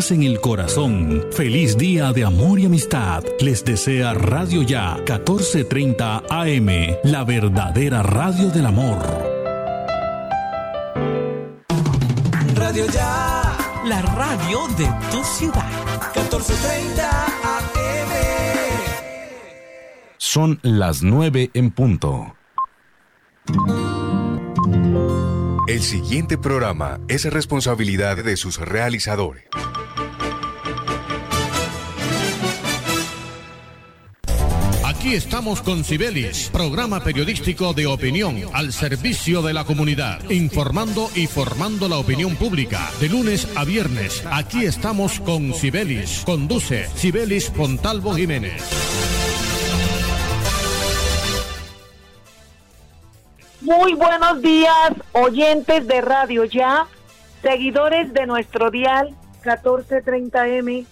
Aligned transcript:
paz 0.00 0.12
en 0.12 0.22
el 0.22 0.40
corazón. 0.40 1.26
Feliz 1.32 1.76
día 1.76 2.12
de 2.12 2.24
amor 2.24 2.58
y 2.58 2.64
amistad. 2.64 3.22
Les 3.38 3.62
desea 3.64 4.14
Radio 4.14 4.62
Ya 4.62 4.94
1430 4.96 6.22
AM, 6.30 6.96
la 7.04 7.24
verdadera 7.24 8.02
radio 8.02 8.48
del 8.50 8.64
amor. 8.66 8.98
Radio 12.54 12.86
Ya, 12.86 13.56
la 13.84 14.00
radio 14.00 14.68
de 14.78 14.88
tu 15.10 15.22
ciudad. 15.22 15.70
1430 16.14 17.26
AM. 17.26 18.10
Son 20.16 20.60
las 20.62 21.02
9 21.02 21.50
en 21.52 21.70
punto. 21.72 22.34
El 25.68 25.82
siguiente 25.82 26.38
programa 26.38 27.00
es 27.08 27.30
responsabilidad 27.30 28.16
de 28.24 28.36
sus 28.36 28.58
realizadores. 28.58 29.44
Aquí 35.10 35.16
estamos 35.16 35.60
con 35.60 35.82
Cibelis, 35.82 36.50
programa 36.52 37.02
periodístico 37.02 37.74
de 37.74 37.88
opinión 37.88 38.36
al 38.52 38.72
servicio 38.72 39.42
de 39.42 39.52
la 39.52 39.64
comunidad, 39.64 40.20
informando 40.30 41.10
y 41.16 41.26
formando 41.26 41.88
la 41.88 41.98
opinión 41.98 42.36
pública. 42.36 42.88
De 43.00 43.08
lunes 43.08 43.48
a 43.56 43.64
viernes, 43.64 44.24
aquí 44.30 44.64
estamos 44.64 45.18
con 45.18 45.52
Cibelis. 45.52 46.22
Conduce 46.24 46.86
Cibelis 46.94 47.50
Pontalvo 47.50 48.14
Jiménez. 48.14 48.62
Muy 53.62 53.94
buenos 53.94 54.40
días, 54.40 54.92
oyentes 55.10 55.88
de 55.88 56.02
Radio 56.02 56.44
Ya, 56.44 56.86
seguidores 57.42 58.14
de 58.14 58.26
nuestro 58.26 58.70
dial 58.70 59.16
1430M 59.42 60.86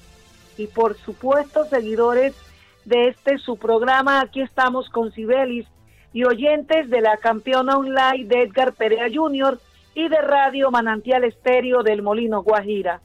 y 0.56 0.66
por 0.66 0.98
supuesto 0.98 1.66
seguidores 1.70 2.34
de 2.34 2.47
este 2.92 3.38
su 3.38 3.56
programa. 3.56 4.20
Aquí 4.20 4.40
estamos 4.40 4.88
con 4.88 5.12
Cibelis 5.12 5.66
y 6.12 6.24
oyentes 6.24 6.88
de 6.90 7.00
la 7.00 7.16
campeona 7.16 7.76
online 7.76 8.24
de 8.24 8.42
Edgar 8.42 8.72
Perea 8.72 9.06
Jr. 9.12 9.58
y 9.94 10.08
de 10.08 10.20
Radio 10.20 10.70
Manantial 10.70 11.24
Estéreo 11.24 11.82
del 11.82 12.02
Molino 12.02 12.42
Guajira, 12.42 13.00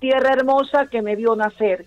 tierra 0.00 0.32
hermosa 0.32 0.86
que 0.86 1.02
me 1.02 1.16
vio 1.16 1.36
nacer. 1.36 1.86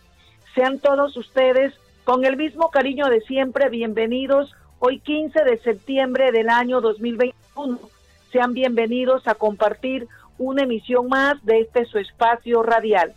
Sean 0.55 0.79
todos 0.79 1.15
ustedes 1.17 1.73
con 2.03 2.25
el 2.25 2.37
mismo 2.37 2.69
cariño 2.69 3.07
de 3.07 3.21
siempre 3.21 3.69
bienvenidos 3.69 4.53
hoy 4.79 4.99
15 4.99 5.43
de 5.43 5.59
septiembre 5.59 6.31
del 6.31 6.49
año 6.49 6.81
2021. 6.81 7.79
Sean 8.31 8.53
bienvenidos 8.53 9.27
a 9.27 9.35
compartir 9.35 10.07
una 10.37 10.63
emisión 10.63 11.07
más 11.07 11.43
de 11.45 11.61
este 11.61 11.85
su 11.85 11.99
espacio 11.99 12.63
radial. 12.63 13.13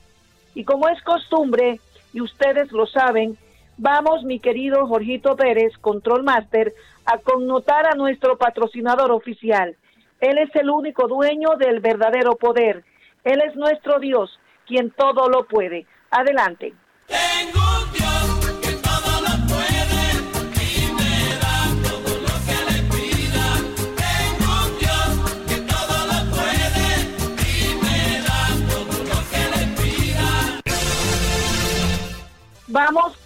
Y 0.55 0.65
como 0.65 0.89
es 0.89 1.03
costumbre, 1.03 1.81
y 2.13 2.21
ustedes 2.21 2.71
lo 2.71 2.87
saben, 2.87 3.37
vamos, 3.77 4.25
mi 4.25 4.41
querido 4.41 4.87
Jorgito 4.87 5.37
Pérez, 5.37 5.77
Control 5.81 6.23
Master, 6.23 6.73
a 7.07 7.19
connotar 7.19 7.87
a 7.87 7.95
nuestro 7.95 8.37
patrocinador 8.39 9.11
oficial. 9.13 9.77
Él 10.21 10.39
es 10.39 10.55
el 10.55 10.71
único 10.71 11.09
dueño 11.09 11.51
del 11.59 11.81
verdadero 11.81 12.37
poder. 12.37 12.85
Él 13.25 13.43
es 13.47 13.57
nuestro 13.57 13.99
Dios, 13.99 14.39
quien 14.67 14.91
todo 14.91 15.29
lo 15.29 15.47
puede. 15.47 15.87
Adelante. 16.11 16.73
Vamos, 17.09 18.04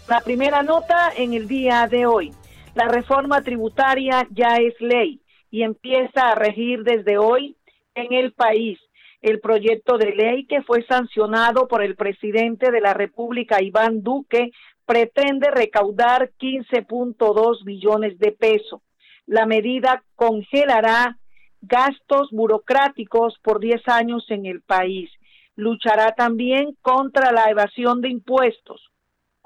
la 0.08 0.20
primera 0.22 0.62
nota 0.62 1.12
en 1.14 1.34
el 1.34 1.46
día 1.46 1.86
de 1.86 2.06
hoy. 2.06 2.32
La 2.74 2.88
reforma 2.88 3.42
tributaria 3.42 4.26
ya 4.30 4.56
es 4.56 4.74
ley 4.80 5.20
y 5.50 5.62
empieza 5.62 6.30
a 6.30 6.34
regir 6.34 6.82
desde 6.82 7.18
hoy 7.18 7.56
en 7.94 8.14
el 8.14 8.32
país. 8.32 8.78
El 9.20 9.40
proyecto 9.40 9.98
de 9.98 10.14
ley 10.14 10.46
que 10.46 10.62
fue 10.62 10.82
sancionado 10.86 11.68
por 11.68 11.82
el 11.82 11.94
presidente 11.94 12.70
de 12.70 12.80
la 12.80 12.94
República, 12.94 13.62
Iván 13.62 14.02
Duque, 14.02 14.52
pretende 14.86 15.50
recaudar 15.50 16.30
15.2 16.40 17.64
billones 17.64 18.18
de 18.18 18.32
pesos. 18.32 18.80
La 19.26 19.44
medida 19.44 20.02
congelará 20.14 21.18
gastos 21.60 22.30
burocráticos 22.30 23.38
por 23.42 23.60
10 23.60 23.86
años 23.88 24.24
en 24.30 24.46
el 24.46 24.62
país. 24.62 25.10
Luchará 25.54 26.12
también 26.12 26.76
contra 26.80 27.30
la 27.32 27.50
evasión 27.50 28.00
de 28.00 28.08
impuestos 28.08 28.87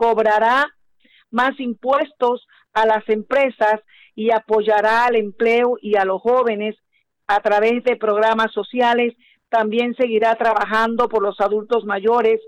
cobrará 0.03 0.67
más 1.31 1.59
impuestos 1.61 2.49
a 2.73 2.87
las 2.87 3.09
empresas 3.09 3.81
y 4.17 4.33
apoyará 4.33 5.07
al 5.07 5.15
empleo 5.15 5.79
y 5.81 5.97
a 5.97 6.05
los 6.05 6.21
jóvenes 6.21 6.75
a 7.29 7.39
través 7.41 7.85
de 7.85 7.97
programas 7.97 8.51
sociales. 8.53 9.15
También 9.49 9.95
seguirá 9.95 10.35
trabajando 10.35 11.09
por 11.09 11.23
los 11.23 11.41
adultos 11.41 11.85
mayores, 11.85 12.41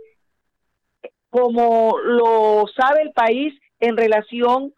como 1.30 1.96
lo 2.02 2.64
sabe 2.76 3.02
el 3.02 3.12
país 3.12 3.54
en 3.78 3.96
relación 3.96 4.74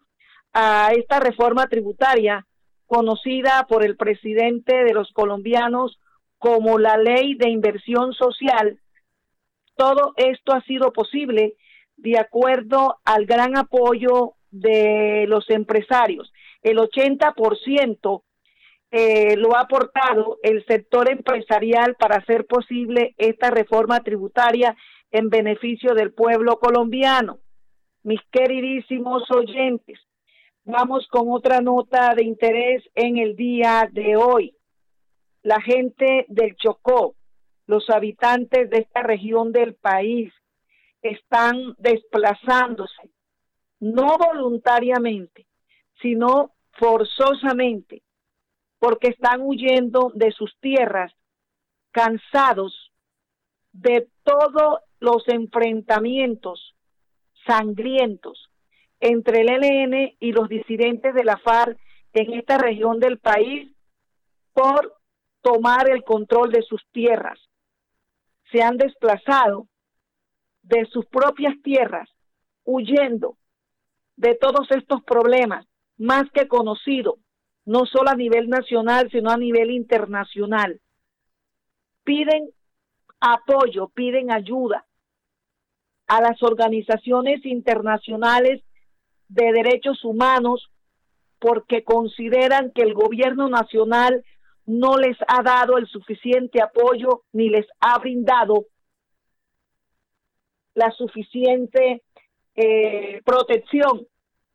a 0.53 0.91
esta 0.95 1.19
reforma 1.19 1.65
tributaria 1.65 2.45
conocida 2.85 3.65
por 3.67 3.83
el 3.83 3.97
presidente 3.97 4.83
de 4.83 4.93
los 4.93 5.11
colombianos 5.13 5.99
como 6.37 6.77
la 6.77 6.97
ley 6.97 7.33
de 7.33 7.49
inversión 7.49 8.13
social. 8.13 8.79
Todo 9.75 10.13
esto 10.15 10.53
ha 10.53 10.61
sido 10.61 10.93
posible 10.93 11.55
de 11.97 12.17
acuerdo 12.17 12.99
al 13.03 13.25
gran 13.25 13.57
apoyo 13.57 14.33
de 14.51 15.25
los 15.27 15.49
empresarios. 15.49 16.31
El 16.61 16.77
80% 16.77 18.23
eh, 18.89 19.35
lo 19.35 19.55
ha 19.55 19.61
aportado 19.61 20.37
el 20.43 20.65
sector 20.65 21.11
empresarial 21.11 21.95
para 21.95 22.17
hacer 22.17 22.45
posible 22.45 23.13
esta 23.17 23.51
reforma 23.51 24.01
tributaria 24.01 24.75
en 25.11 25.29
beneficio 25.29 25.93
del 25.93 26.13
pueblo 26.13 26.57
colombiano. 26.59 27.39
Mis 28.03 28.21
queridísimos 28.31 29.29
oyentes, 29.31 29.99
vamos 30.63 31.07
con 31.09 31.29
otra 31.29 31.59
nota 31.59 32.13
de 32.15 32.23
interés 32.23 32.83
en 32.95 33.17
el 33.17 33.35
día 33.35 33.89
de 33.91 34.15
hoy. 34.15 34.55
La 35.43 35.61
gente 35.61 36.25
del 36.29 36.55
Chocó, 36.55 37.15
los 37.65 37.89
habitantes 37.89 38.69
de 38.69 38.79
esta 38.79 39.01
región 39.01 39.51
del 39.51 39.75
país, 39.75 40.31
están 41.09 41.75
desplazándose, 41.77 43.09
no 43.79 44.17
voluntariamente, 44.17 45.45
sino 46.01 46.51
forzosamente, 46.73 48.03
porque 48.79 49.09
están 49.09 49.41
huyendo 49.41 50.11
de 50.13 50.31
sus 50.31 50.55
tierras, 50.59 51.13
cansados 51.91 52.91
de 53.71 54.07
todos 54.23 54.79
los 54.99 55.27
enfrentamientos 55.27 56.75
sangrientos 57.45 58.51
entre 58.99 59.41
el 59.41 59.49
ELN 59.49 60.15
y 60.19 60.31
los 60.31 60.49
disidentes 60.49 61.13
de 61.13 61.23
la 61.23 61.37
FARC 61.37 61.77
en 62.13 62.33
esta 62.33 62.57
región 62.57 62.99
del 62.99 63.19
país 63.19 63.71
por 64.53 64.97
tomar 65.41 65.89
el 65.89 66.03
control 66.03 66.51
de 66.51 66.63
sus 66.63 66.83
tierras. 66.91 67.39
Se 68.51 68.61
han 68.61 68.77
desplazado 68.77 69.67
de 70.67 70.85
sus 70.85 71.05
propias 71.05 71.55
tierras, 71.63 72.09
huyendo 72.65 73.37
de 74.17 74.35
todos 74.35 74.69
estos 74.71 75.01
problemas, 75.03 75.65
más 75.97 76.29
que 76.31 76.47
conocido, 76.47 77.17
no 77.65 77.85
solo 77.85 78.09
a 78.09 78.15
nivel 78.15 78.49
nacional, 78.49 79.09
sino 79.11 79.29
a 79.29 79.37
nivel 79.37 79.71
internacional. 79.71 80.79
Piden 82.03 82.49
apoyo, 83.19 83.89
piden 83.89 84.31
ayuda 84.31 84.85
a 86.07 86.21
las 86.21 86.41
organizaciones 86.43 87.45
internacionales 87.45 88.61
de 89.27 89.51
derechos 89.51 90.03
humanos 90.03 90.69
porque 91.39 91.83
consideran 91.83 92.71
que 92.71 92.81
el 92.81 92.93
gobierno 92.93 93.49
nacional 93.49 94.23
no 94.65 94.97
les 94.97 95.17
ha 95.27 95.43
dado 95.43 95.77
el 95.77 95.87
suficiente 95.87 96.61
apoyo 96.61 97.23
ni 97.31 97.49
les 97.49 97.65
ha 97.79 97.97
brindado 97.99 98.65
la 100.77 100.91
suficiente 100.91 102.03
eh, 102.55 103.21
protección 103.25 104.05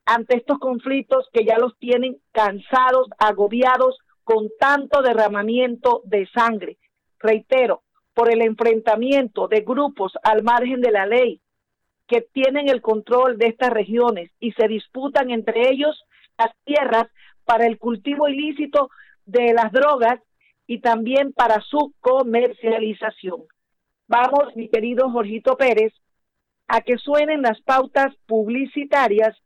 ante 0.04 0.36
estos 0.36 0.58
conflictos 0.60 1.28
que 1.32 1.44
ya 1.44 1.58
los 1.58 1.76
tienen 1.78 2.18
cansados, 2.30 3.08
agobiados 3.18 3.98
con 4.22 4.48
tanto 4.58 5.02
derramamiento 5.02 6.00
de 6.04 6.28
sangre. 6.28 6.78
Reitero, 7.18 7.82
por 8.14 8.32
el 8.32 8.40
enfrentamiento 8.40 9.48
de 9.48 9.62
grupos 9.62 10.12
al 10.22 10.44
margen 10.44 10.80
de 10.80 10.92
la 10.92 11.06
ley 11.06 11.40
que 12.06 12.20
tienen 12.20 12.68
el 12.68 12.82
control 12.82 13.36
de 13.36 13.46
estas 13.46 13.70
regiones 13.70 14.30
y 14.38 14.52
se 14.52 14.68
disputan 14.68 15.30
entre 15.30 15.70
ellos 15.70 16.04
las 16.38 16.54
tierras 16.64 17.08
para 17.44 17.66
el 17.66 17.78
cultivo 17.78 18.28
ilícito 18.28 18.90
de 19.26 19.54
las 19.54 19.72
drogas 19.72 20.20
y 20.68 20.78
también 20.78 21.32
para 21.32 21.60
su 21.62 21.92
comercialización. 22.00 23.42
vamos, 24.06 24.54
mi 24.54 24.68
querido 24.68 25.10
Jorgito 25.10 25.56
Pérez, 25.56 25.92
a 26.68 26.80
que 26.80 26.96
suenen 26.98 27.42
las 27.42 27.60
pautas 27.62 28.14
publicitarias 28.26 29.36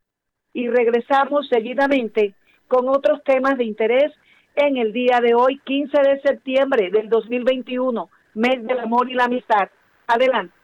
y 0.52 0.68
regresamos 0.68 1.48
seguidamente 1.48 2.34
con 2.68 2.88
otros 2.88 3.22
temas 3.24 3.58
de 3.58 3.64
interés 3.64 4.12
en 4.54 4.76
el 4.76 4.92
día 4.92 5.20
de 5.20 5.34
hoy, 5.34 5.60
15 5.64 5.98
de 5.98 6.20
septiembre 6.20 6.90
del 6.90 7.08
2021, 7.08 8.08
mes 8.34 8.66
del 8.66 8.80
amor 8.80 9.10
y 9.10 9.14
la 9.14 9.24
amistad. 9.24 9.68
Adelante. 10.06 10.54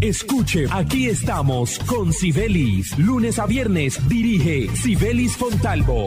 Escuche, 0.00 0.66
aquí 0.72 1.08
estamos 1.08 1.78
con 1.80 2.12
Sibelis. 2.12 2.96
Lunes 2.98 3.38
a 3.38 3.46
viernes 3.46 4.08
dirige 4.08 4.68
Sibelis 4.74 5.36
Fontalvo 5.36 6.06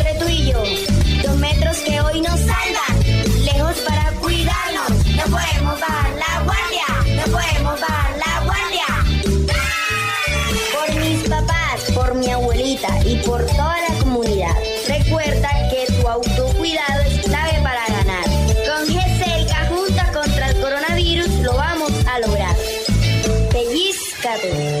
que 1.91 2.01
hoy 2.01 2.21
nos 2.21 2.39
salvan, 2.39 3.43
lejos 3.43 3.77
para 3.87 4.11
cuidarnos. 4.21 4.91
No 5.17 5.23
podemos 5.35 5.79
bajar 5.79 6.11
la 6.23 6.43
guardia, 6.47 6.85
no 7.17 7.23
podemos 7.35 7.81
bajar 7.81 8.11
la 8.25 8.33
guardia. 8.45 8.87
Por 10.73 10.95
mis 11.01 11.27
papás, 11.27 11.81
por 11.93 12.15
mi 12.15 12.29
abuelita 12.29 12.87
y 13.05 13.17
por 13.27 13.45
toda 13.45 13.75
la 13.89 13.95
comunidad. 13.99 14.55
Recuerda 14.87 15.49
que 15.69 15.91
tu 15.91 16.07
autocuidado 16.07 17.01
es 17.01 17.25
clave 17.25 17.59
para 17.61 17.85
ganar. 17.87 18.25
Con 18.67 18.87
GESELCA 18.87 19.65
juntas 19.67 20.11
contra 20.11 20.49
el 20.49 20.61
coronavirus 20.61 21.29
lo 21.41 21.53
vamos 21.55 21.91
a 22.07 22.19
lograr. 22.19 22.55
Pellizcate. 23.51 24.80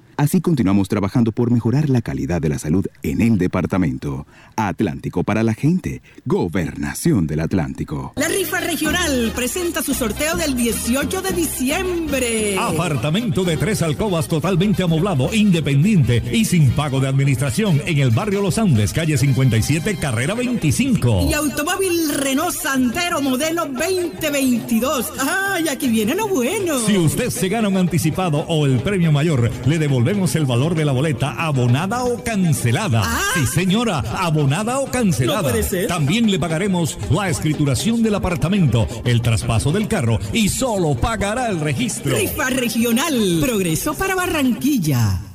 Así 0.17 0.41
continuamos 0.41 0.87
trabajando 0.89 1.31
por 1.31 1.51
mejorar 1.51 1.89
la 1.89 2.01
calidad 2.01 2.41
de 2.41 2.49
la 2.49 2.59
salud 2.59 2.85
en 3.01 3.21
el 3.21 3.37
departamento. 3.37 4.27
Atlántico 4.55 5.23
para 5.23 5.43
la 5.43 5.53
gente. 5.53 6.01
Gobernación 6.25 7.27
del 7.27 7.39
Atlántico. 7.39 8.13
La 8.15 8.27
rifa 8.27 8.59
regional 8.59 9.31
presenta 9.35 9.81
su 9.81 9.93
sorteo 9.93 10.35
del 10.35 10.55
18 10.55 11.21
de 11.21 11.31
diciembre. 11.31 12.57
Apartamento 12.59 13.43
de 13.43 13.57
tres 13.57 13.81
alcobas 13.81 14.27
totalmente 14.27 14.83
amoblado, 14.83 15.33
independiente 15.33 16.21
y 16.31 16.45
sin 16.45 16.71
pago 16.71 16.99
de 16.99 17.07
administración 17.07 17.81
en 17.85 17.97
el 17.97 18.11
barrio 18.11 18.41
Los 18.41 18.57
Andes, 18.57 18.93
calle 18.93 19.17
57, 19.17 19.97
carrera 19.97 20.35
25. 20.35 21.27
Y 21.29 21.33
automóvil 21.33 22.13
Renault 22.15 22.53
Santero 22.53 23.21
modelo 23.21 23.65
2022. 23.65 25.13
¡Ay, 25.19 25.67
aquí 25.67 25.87
viene 25.87 26.15
lo 26.15 26.27
bueno! 26.27 26.79
Si 26.85 26.97
usted 26.97 27.29
se 27.29 27.49
gana 27.49 27.69
un 27.69 27.77
anticipado 27.77 28.39
o 28.47 28.65
el 28.65 28.79
premio 28.81 29.11
mayor, 29.11 29.49
le 29.65 29.79
devolvemos 29.79 30.00
el 30.35 30.45
valor 30.45 30.75
de 30.75 30.85
la 30.85 30.91
boleta 30.91 31.31
abonada 31.31 32.03
o 32.03 32.23
cancelada. 32.23 33.01
Ah. 33.03 33.21
Sí, 33.35 33.45
señora, 33.47 33.99
abonada 33.99 34.79
o 34.79 34.89
cancelada. 34.89 35.41
No 35.41 35.49
puede 35.49 35.63
ser. 35.63 35.87
También 35.87 36.29
le 36.29 36.39
pagaremos 36.39 36.97
la 37.09 37.29
escrituración 37.29 38.03
del 38.03 38.15
apartamento, 38.15 38.87
el 39.05 39.21
traspaso 39.21 39.71
del 39.71 39.87
carro 39.87 40.19
y 40.33 40.49
solo 40.49 40.95
pagará 40.95 41.49
el 41.49 41.59
registro. 41.59 42.15
Rifa 42.15 42.49
regional. 42.49 43.39
Progreso 43.41 43.93
para 43.93 44.15
Barranquilla. 44.15 45.30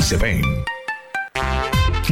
se 0.00 0.16
ven. 0.16 0.42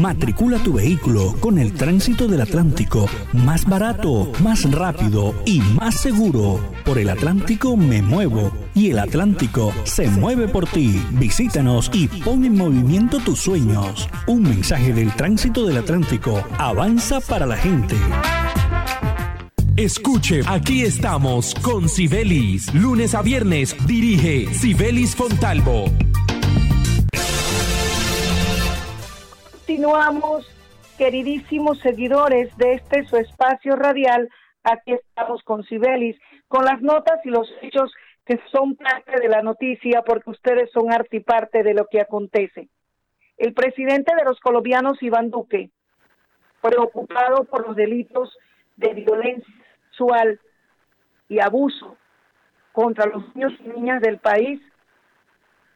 Matricula 0.00 0.58
tu 0.58 0.72
vehículo 0.72 1.36
con 1.38 1.58
el 1.58 1.72
tránsito 1.72 2.26
del 2.26 2.40
Atlántico. 2.40 3.08
Más 3.32 3.64
barato, 3.64 4.32
más 4.42 4.68
rápido 4.70 5.34
y 5.46 5.60
más 5.60 6.00
seguro. 6.00 6.60
Por 6.84 6.98
el 6.98 7.08
Atlántico 7.08 7.76
me 7.76 8.02
muevo 8.02 8.52
y 8.74 8.90
el 8.90 8.98
Atlántico 8.98 9.72
se 9.84 10.08
mueve 10.08 10.48
por 10.48 10.66
ti. 10.66 11.00
Visítanos 11.12 11.90
y 11.92 12.08
pon 12.08 12.44
en 12.44 12.56
movimiento 12.56 13.18
tus 13.18 13.38
sueños. 13.40 14.08
Un 14.26 14.42
mensaje 14.42 14.92
del 14.92 15.14
tránsito 15.14 15.64
del 15.64 15.76
Atlántico. 15.76 16.42
Avanza 16.58 17.20
para 17.20 17.46
la 17.46 17.56
gente. 17.56 17.94
Escuche, 19.76 20.40
aquí 20.46 20.82
estamos 20.82 21.54
con 21.62 21.88
Sibelis. 21.88 22.72
Lunes 22.74 23.14
a 23.14 23.22
viernes 23.22 23.76
dirige 23.86 24.52
Sibelis 24.54 25.14
Fontalvo. 25.14 25.84
Continuamos, 29.84 30.46
queridísimos 30.96 31.78
seguidores 31.80 32.56
de 32.56 32.72
este 32.72 33.04
su 33.04 33.18
espacio 33.18 33.76
radial. 33.76 34.30
Aquí 34.62 34.92
estamos 34.92 35.42
con 35.42 35.62
Sibelis, 35.64 36.16
con 36.48 36.64
las 36.64 36.80
notas 36.80 37.20
y 37.22 37.28
los 37.28 37.46
hechos 37.60 37.92
que 38.24 38.40
son 38.50 38.76
parte 38.76 39.20
de 39.20 39.28
la 39.28 39.42
noticia, 39.42 40.00
porque 40.00 40.30
ustedes 40.30 40.70
son 40.72 40.90
arte 40.90 41.18
y 41.18 41.20
parte 41.20 41.62
de 41.62 41.74
lo 41.74 41.86
que 41.88 42.00
acontece. 42.00 42.70
El 43.36 43.52
presidente 43.52 44.16
de 44.16 44.24
los 44.24 44.40
colombianos, 44.40 45.02
Iván 45.02 45.30
Duque, 45.30 45.68
preocupado 46.62 47.44
por 47.44 47.66
los 47.66 47.76
delitos 47.76 48.34
de 48.76 48.94
violencia 48.94 49.54
sexual 49.90 50.40
y 51.28 51.40
abuso 51.40 51.98
contra 52.72 53.04
los 53.04 53.22
niños 53.34 53.52
y 53.60 53.68
niñas 53.68 54.00
del 54.00 54.16
país, 54.16 54.62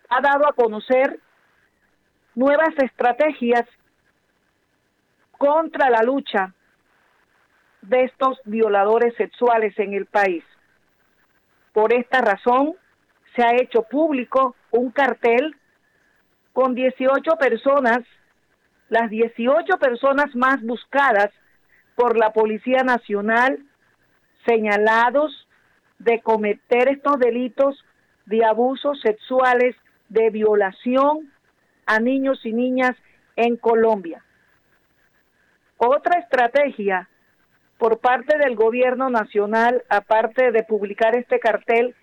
ha 0.08 0.22
dado 0.22 0.48
a 0.48 0.54
conocer 0.54 1.20
nuevas 2.34 2.70
estrategias 2.78 3.66
contra 5.38 5.88
la 5.88 6.02
lucha 6.02 6.52
de 7.82 8.04
estos 8.04 8.38
violadores 8.44 9.14
sexuales 9.16 9.78
en 9.78 9.94
el 9.94 10.06
país. 10.06 10.44
Por 11.72 11.94
esta 11.94 12.20
razón, 12.20 12.74
se 13.34 13.42
ha 13.42 13.54
hecho 13.54 13.82
público 13.84 14.56
un 14.70 14.90
cartel 14.90 15.54
con 16.52 16.74
18 16.74 17.36
personas, 17.36 18.00
las 18.88 19.08
18 19.10 19.78
personas 19.78 20.34
más 20.34 20.60
buscadas 20.62 21.30
por 21.94 22.18
la 22.18 22.32
Policía 22.32 22.82
Nacional, 22.82 23.60
señalados 24.44 25.46
de 25.98 26.20
cometer 26.20 26.88
estos 26.88 27.18
delitos 27.18 27.84
de 28.26 28.44
abusos 28.44 29.00
sexuales, 29.00 29.76
de 30.08 30.30
violación 30.30 31.30
a 31.86 32.00
niños 32.00 32.44
y 32.44 32.52
niñas 32.52 32.96
en 33.36 33.56
Colombia. 33.56 34.24
Otra 35.78 36.18
estrategia 36.18 37.08
por 37.78 37.98
parte 38.00 38.36
del 38.36 38.56
gobierno 38.56 39.08
nacional, 39.08 39.84
aparte 39.88 40.50
de 40.50 40.64
publicar 40.64 41.14
este 41.14 41.38
cartel 41.38 41.94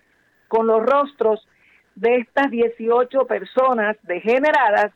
con 0.48 0.66
los 0.66 0.82
rostros 0.82 1.46
de 1.94 2.16
estas 2.16 2.50
18 2.50 3.26
personas 3.26 3.96
degeneradas, 4.02 4.92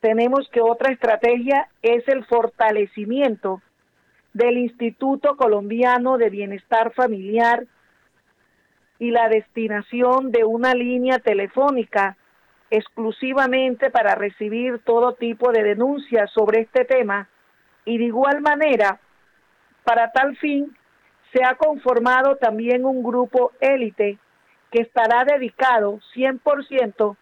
tenemos 0.00 0.48
que 0.50 0.60
otra 0.60 0.92
estrategia 0.92 1.68
es 1.82 2.06
el 2.08 2.24
fortalecimiento 2.24 3.60
del 4.32 4.58
Instituto 4.58 5.36
Colombiano 5.36 6.18
de 6.18 6.30
Bienestar 6.30 6.92
Familiar 6.92 7.66
y 8.98 9.10
la 9.10 9.28
destinación 9.28 10.30
de 10.30 10.44
una 10.44 10.74
línea 10.74 11.18
telefónica 11.18 12.16
exclusivamente 12.70 13.90
para 13.90 14.14
recibir 14.14 14.80
todo 14.84 15.14
tipo 15.14 15.52
de 15.52 15.62
denuncias 15.62 16.30
sobre 16.32 16.60
este 16.60 16.84
tema 16.84 17.28
y 17.84 17.98
de 17.98 18.04
igual 18.04 18.40
manera, 18.42 19.00
para 19.84 20.10
tal 20.12 20.36
fin, 20.36 20.76
se 21.32 21.42
ha 21.44 21.54
conformado 21.54 22.36
también 22.36 22.84
un 22.84 23.02
grupo 23.02 23.52
élite 23.60 24.18
que 24.70 24.82
estará 24.82 25.24
dedicado 25.24 25.98
100% 26.14 27.16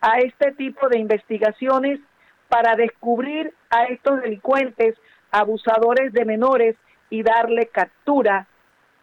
a 0.00 0.18
este 0.18 0.52
tipo 0.52 0.88
de 0.88 0.98
investigaciones 0.98 2.00
para 2.48 2.76
descubrir 2.76 3.54
a 3.70 3.84
estos 3.84 4.20
delincuentes 4.20 4.96
abusadores 5.30 6.12
de 6.12 6.26
menores 6.26 6.76
y 7.08 7.22
darle 7.22 7.66
captura 7.68 8.46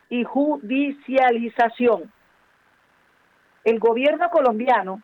y 0.09 0.23
judicialización. 0.23 2.11
El 3.63 3.79
gobierno 3.79 4.29
colombiano 4.29 5.01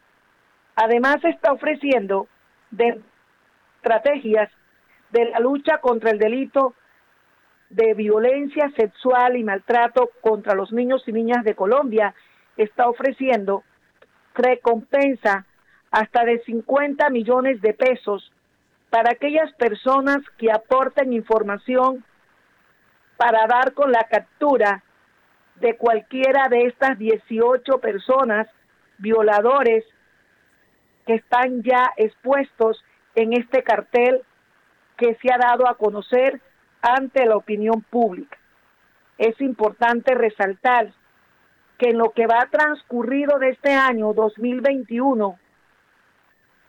además 0.76 1.18
está 1.24 1.54
ofreciendo 1.54 2.28
de 2.72 3.02
estrategias 3.78 4.50
de 5.12 5.26
la 5.26 5.40
lucha 5.40 5.80
contra 5.80 6.12
el 6.12 6.20
delito 6.20 6.74
de 7.70 7.94
violencia 7.94 8.72
sexual 8.76 9.38
y 9.38 9.44
maltrato 9.44 10.12
contra 10.22 10.56
los 10.56 10.72
niños 10.72 11.04
y 11.08 11.12
niñas 11.12 11.44
de 11.44 11.56
Colombia, 11.56 12.14
está 12.58 12.88
ofreciendo 12.88 13.64
recompensa 14.34 15.46
hasta 15.92 16.26
de 16.26 16.40
50 16.44 17.10
millones 17.10 17.62
de 17.62 17.74
pesos 17.74 18.32
para 18.90 19.12
aquellas 19.12 19.52
personas 19.54 20.18
que 20.38 20.52
aporten 20.52 21.14
información 21.14 22.04
para 23.18 23.48
dar 23.48 23.74
con 23.74 23.92
la 23.92 24.04
captura 24.04 24.84
de 25.56 25.78
cualquiera 25.78 26.50
de 26.50 26.66
estas 26.66 26.98
18 26.98 27.80
personas 27.80 28.48
violadores 28.98 29.86
que 31.06 31.16
están 31.16 31.64
ya 31.64 31.92
expuestos 31.98 32.84
en 33.16 33.34
este 33.34 33.64
cartel 33.64 34.22
que 34.98 35.16
se 35.22 35.32
ha 35.32 35.38
dado 35.38 35.68
a 35.68 35.76
conocer 35.76 36.42
ante 36.82 37.26
la 37.26 37.38
opinión 37.38 37.82
pública. 37.82 38.38
Es 39.18 39.40
importante 39.42 40.14
resaltar 40.14 40.94
que 41.78 41.90
en 41.90 41.98
lo 41.98 42.12
que 42.12 42.28
va 42.28 42.48
transcurrido 42.52 43.40
de 43.40 43.50
este 43.50 43.74
año 43.74 44.14
2021, 44.14 45.38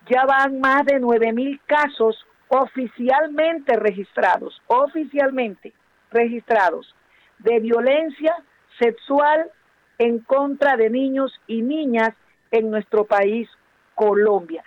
ya 0.09 0.25
van 0.25 0.61
más 0.61 0.85
de 0.85 1.01
nueve 1.01 1.33
mil 1.33 1.61
casos 1.67 2.27
oficialmente 2.49 3.77
registrados, 3.77 4.63
oficialmente 4.69 5.73
registrados, 6.11 6.95
de 7.39 7.61
violencia 7.61 8.37
sexual 8.79 9.51
en 9.99 10.21
contra 10.21 10.77
de 10.77 10.91
niños 10.91 11.33
y 11.47 11.63
niñas 11.63 12.11
en 12.51 12.71
nuestro 12.71 13.05
país, 13.05 13.49
Colombia. 13.97 14.63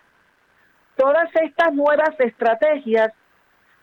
Todas 0.98 1.30
estas 1.36 1.74
nuevas 1.74 2.20
estrategias 2.20 3.14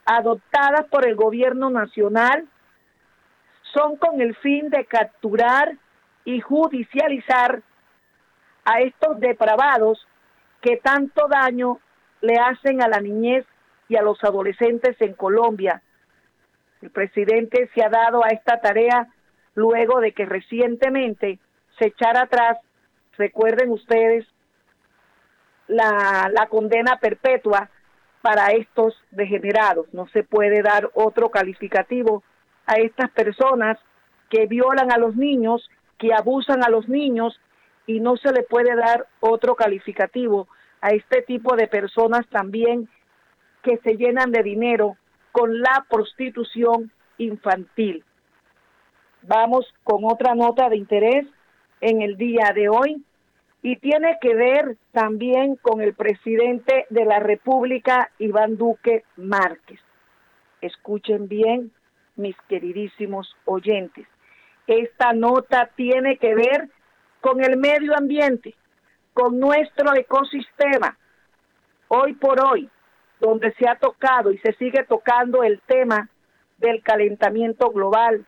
adoptadas 0.04 0.86
por 0.90 1.08
el 1.08 1.16
gobierno 1.16 1.70
nacional 1.70 2.46
son 3.72 3.96
con 3.96 4.20
el 4.20 4.36
fin 4.36 4.68
de 4.68 4.84
capturar 4.84 5.76
y 6.24 6.40
judicializar 6.40 7.62
a 8.64 8.80
estos 8.80 9.18
depravados 9.20 10.06
que 10.60 10.76
tanto 10.78 11.28
daño 11.28 11.78
le 12.20 12.34
hacen 12.34 12.82
a 12.82 12.88
la 12.88 13.00
niñez 13.00 13.46
y 13.88 13.96
a 13.96 14.02
los 14.02 14.22
adolescentes 14.24 15.00
en 15.00 15.14
Colombia. 15.14 15.80
El 16.82 16.90
presidente 16.90 17.70
se 17.74 17.84
ha 17.84 17.88
dado 17.88 18.24
a 18.24 18.28
esta 18.28 18.60
tarea 18.60 19.08
luego 19.54 20.00
de 20.00 20.12
que 20.12 20.26
recientemente 20.26 21.38
se 21.78 21.86
echara 21.86 22.22
atrás, 22.22 22.58
recuerden 23.16 23.70
ustedes, 23.70 24.26
la, 25.68 26.30
la 26.32 26.46
condena 26.48 26.98
perpetua 26.98 27.70
para 28.22 28.48
estos 28.48 28.94
degenerados. 29.10 29.86
No 29.92 30.08
se 30.08 30.22
puede 30.22 30.62
dar 30.62 30.90
otro 30.94 31.30
calificativo 31.30 32.22
a 32.66 32.74
estas 32.74 33.10
personas 33.10 33.78
que 34.28 34.46
violan 34.46 34.90
a 34.90 34.98
los 34.98 35.14
niños, 35.16 35.68
que 35.98 36.12
abusan 36.12 36.64
a 36.64 36.68
los 36.68 36.88
niños 36.88 37.40
y 37.86 38.00
no 38.00 38.16
se 38.16 38.32
le 38.32 38.42
puede 38.42 38.74
dar 38.74 39.06
otro 39.20 39.54
calificativo 39.54 40.48
a 40.80 40.90
este 40.90 41.22
tipo 41.22 41.56
de 41.56 41.68
personas 41.68 42.26
también 42.28 42.88
que 43.62 43.78
se 43.78 43.96
llenan 43.96 44.32
de 44.32 44.42
dinero 44.42 44.96
con 45.32 45.60
la 45.60 45.86
prostitución 45.88 46.90
infantil. 47.18 48.04
Vamos 49.22 49.66
con 49.84 50.04
otra 50.04 50.34
nota 50.34 50.68
de 50.68 50.76
interés 50.76 51.26
en 51.80 52.02
el 52.02 52.16
día 52.16 52.52
de 52.54 52.68
hoy 52.68 53.04
y 53.66 53.74
tiene 53.74 54.16
que 54.20 54.32
ver 54.32 54.76
también 54.92 55.56
con 55.56 55.80
el 55.80 55.92
presidente 55.92 56.86
de 56.88 57.04
la 57.04 57.18
República, 57.18 58.12
Iván 58.16 58.56
Duque 58.56 59.02
Márquez. 59.16 59.80
Escuchen 60.60 61.26
bien, 61.26 61.72
mis 62.14 62.36
queridísimos 62.48 63.34
oyentes. 63.44 64.06
Esta 64.68 65.12
nota 65.14 65.68
tiene 65.74 66.16
que 66.18 66.36
ver 66.36 66.68
con 67.20 67.42
el 67.42 67.56
medio 67.56 67.96
ambiente, 67.98 68.54
con 69.12 69.40
nuestro 69.40 69.96
ecosistema. 69.96 70.96
Hoy 71.88 72.12
por 72.12 72.38
hoy, 72.40 72.70
donde 73.18 73.52
se 73.54 73.68
ha 73.68 73.74
tocado 73.74 74.30
y 74.30 74.38
se 74.38 74.52
sigue 74.52 74.84
tocando 74.84 75.42
el 75.42 75.60
tema 75.62 76.08
del 76.58 76.84
calentamiento 76.84 77.70
global, 77.70 78.24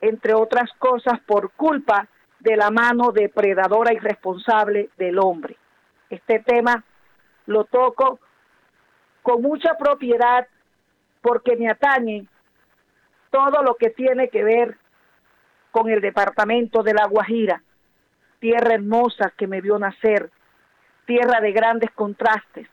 entre 0.00 0.34
otras 0.34 0.68
cosas 0.80 1.20
por 1.28 1.52
culpa 1.52 2.08
de 2.40 2.56
la 2.56 2.70
mano 2.70 3.12
depredadora 3.12 3.92
y 3.92 3.98
responsable 3.98 4.90
del 4.96 5.18
hombre. 5.18 5.56
Este 6.10 6.40
tema 6.40 6.84
lo 7.46 7.64
toco 7.64 8.20
con 9.22 9.42
mucha 9.42 9.74
propiedad 9.74 10.46
porque 11.20 11.56
me 11.56 11.68
atañe 11.68 12.26
todo 13.30 13.62
lo 13.62 13.74
que 13.74 13.90
tiene 13.90 14.28
que 14.28 14.44
ver 14.44 14.78
con 15.70 15.90
el 15.90 16.00
departamento 16.00 16.82
de 16.82 16.94
La 16.94 17.06
Guajira, 17.06 17.62
tierra 18.40 18.74
hermosa 18.74 19.32
que 19.36 19.46
me 19.46 19.60
vio 19.60 19.78
nacer, 19.78 20.30
tierra 21.06 21.40
de 21.40 21.52
grandes 21.52 21.90
contrastes, 21.90 22.68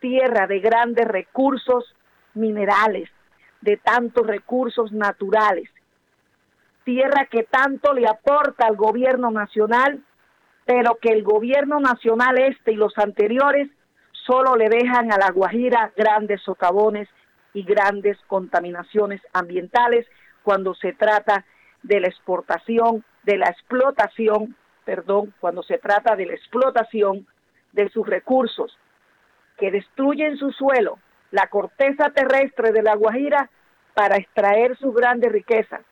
tierra 0.00 0.46
de 0.46 0.60
grandes 0.60 1.06
recursos 1.06 1.94
minerales, 2.34 3.08
de 3.60 3.76
tantos 3.76 4.26
recursos 4.26 4.92
naturales, 4.92 5.68
tierra 6.88 7.26
que 7.30 7.42
tanto 7.42 7.92
le 7.92 8.08
aporta 8.08 8.66
al 8.66 8.74
gobierno 8.74 9.30
nacional, 9.30 10.02
pero 10.64 10.94
que 10.94 11.10
el 11.10 11.22
gobierno 11.22 11.80
nacional 11.80 12.38
este 12.38 12.72
y 12.72 12.76
los 12.76 12.96
anteriores 12.96 13.68
solo 14.26 14.56
le 14.56 14.70
dejan 14.70 15.12
a 15.12 15.18
la 15.18 15.30
Guajira 15.30 15.92
grandes 15.98 16.40
socavones 16.40 17.06
y 17.52 17.62
grandes 17.62 18.16
contaminaciones 18.26 19.20
ambientales 19.34 20.06
cuando 20.42 20.72
se 20.74 20.94
trata 20.94 21.44
de 21.82 22.00
la 22.00 22.08
exportación, 22.08 23.04
de 23.24 23.36
la 23.36 23.50
explotación, 23.50 24.56
perdón, 24.86 25.34
cuando 25.40 25.62
se 25.62 25.76
trata 25.76 26.16
de 26.16 26.24
la 26.24 26.32
explotación 26.32 27.26
de 27.72 27.90
sus 27.90 28.06
recursos, 28.06 28.78
que 29.58 29.70
destruyen 29.70 30.38
su 30.38 30.52
suelo, 30.52 30.98
la 31.32 31.48
corteza 31.48 32.08
terrestre 32.14 32.72
de 32.72 32.82
la 32.82 32.96
Guajira 32.96 33.50
para 33.92 34.16
extraer 34.16 34.74
sus 34.78 34.94
grandes 34.94 35.30
riquezas 35.30 35.82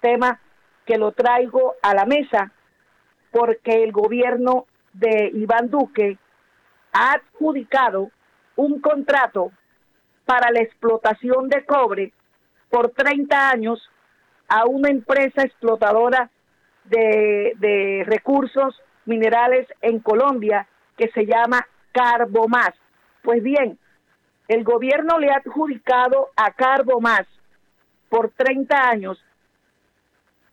tema 0.00 0.40
que 0.86 0.98
lo 0.98 1.12
traigo 1.12 1.74
a 1.82 1.94
la 1.94 2.04
mesa 2.04 2.52
porque 3.30 3.84
el 3.84 3.92
gobierno 3.92 4.66
de 4.92 5.30
Iván 5.34 5.70
Duque 5.70 6.18
ha 6.92 7.12
adjudicado 7.12 8.10
un 8.56 8.80
contrato 8.80 9.52
para 10.24 10.50
la 10.50 10.60
explotación 10.60 11.48
de 11.48 11.64
cobre 11.64 12.12
por 12.68 12.90
30 12.90 13.50
años 13.50 13.90
a 14.48 14.66
una 14.66 14.90
empresa 14.90 15.42
explotadora 15.42 16.30
de, 16.84 18.04
recursos 18.06 18.80
minerales 19.04 19.66
en 19.80 20.00
Colombia 20.00 20.66
que 20.96 21.08
se 21.10 21.24
llama 21.24 21.66
Carbomás. 21.92 22.74
Pues 23.22 23.42
bien, 23.42 23.78
el 24.48 24.64
gobierno 24.64 25.18
le 25.18 25.30
ha 25.30 25.36
adjudicado 25.36 26.28
a 26.36 26.50
Carbomás 26.52 27.26
por 28.08 28.30
30 28.30 28.88
años 28.88 29.24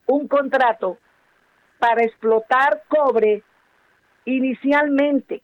un 0.08 0.28
contrato 0.28 0.98
para 1.80 2.04
explotar 2.04 2.84
cobre 2.88 3.44
inicialmente 4.26 5.42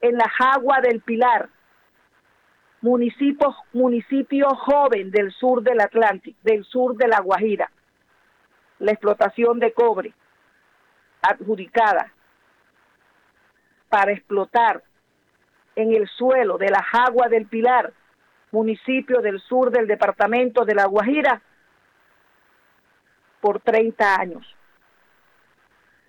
en 0.00 0.16
la 0.16 0.28
Jagua 0.28 0.80
del 0.80 1.00
Pilar, 1.00 1.48
municipio, 2.80 3.54
municipio 3.72 4.48
joven 4.48 5.10
del 5.10 5.30
sur 5.32 5.62
del 5.62 5.80
Atlántico, 5.80 6.38
del 6.42 6.64
sur 6.64 6.96
de 6.96 7.08
la 7.08 7.20
Guajira. 7.20 7.70
La 8.78 8.92
explotación 8.92 9.58
de 9.60 9.72
cobre 9.72 10.14
adjudicada 11.22 12.12
para 13.90 14.12
explotar 14.12 14.82
en 15.76 15.92
el 15.94 16.08
suelo 16.08 16.56
de 16.56 16.70
la 16.70 16.82
Jagua 16.82 17.28
del 17.28 17.46
Pilar, 17.46 17.92
municipio 18.52 19.20
del 19.20 19.40
sur 19.40 19.70
del 19.70 19.86
departamento 19.86 20.64
de 20.64 20.74
La 20.74 20.86
Guajira, 20.86 21.42
por 23.40 23.60
30 23.60 24.20
años. 24.20 24.56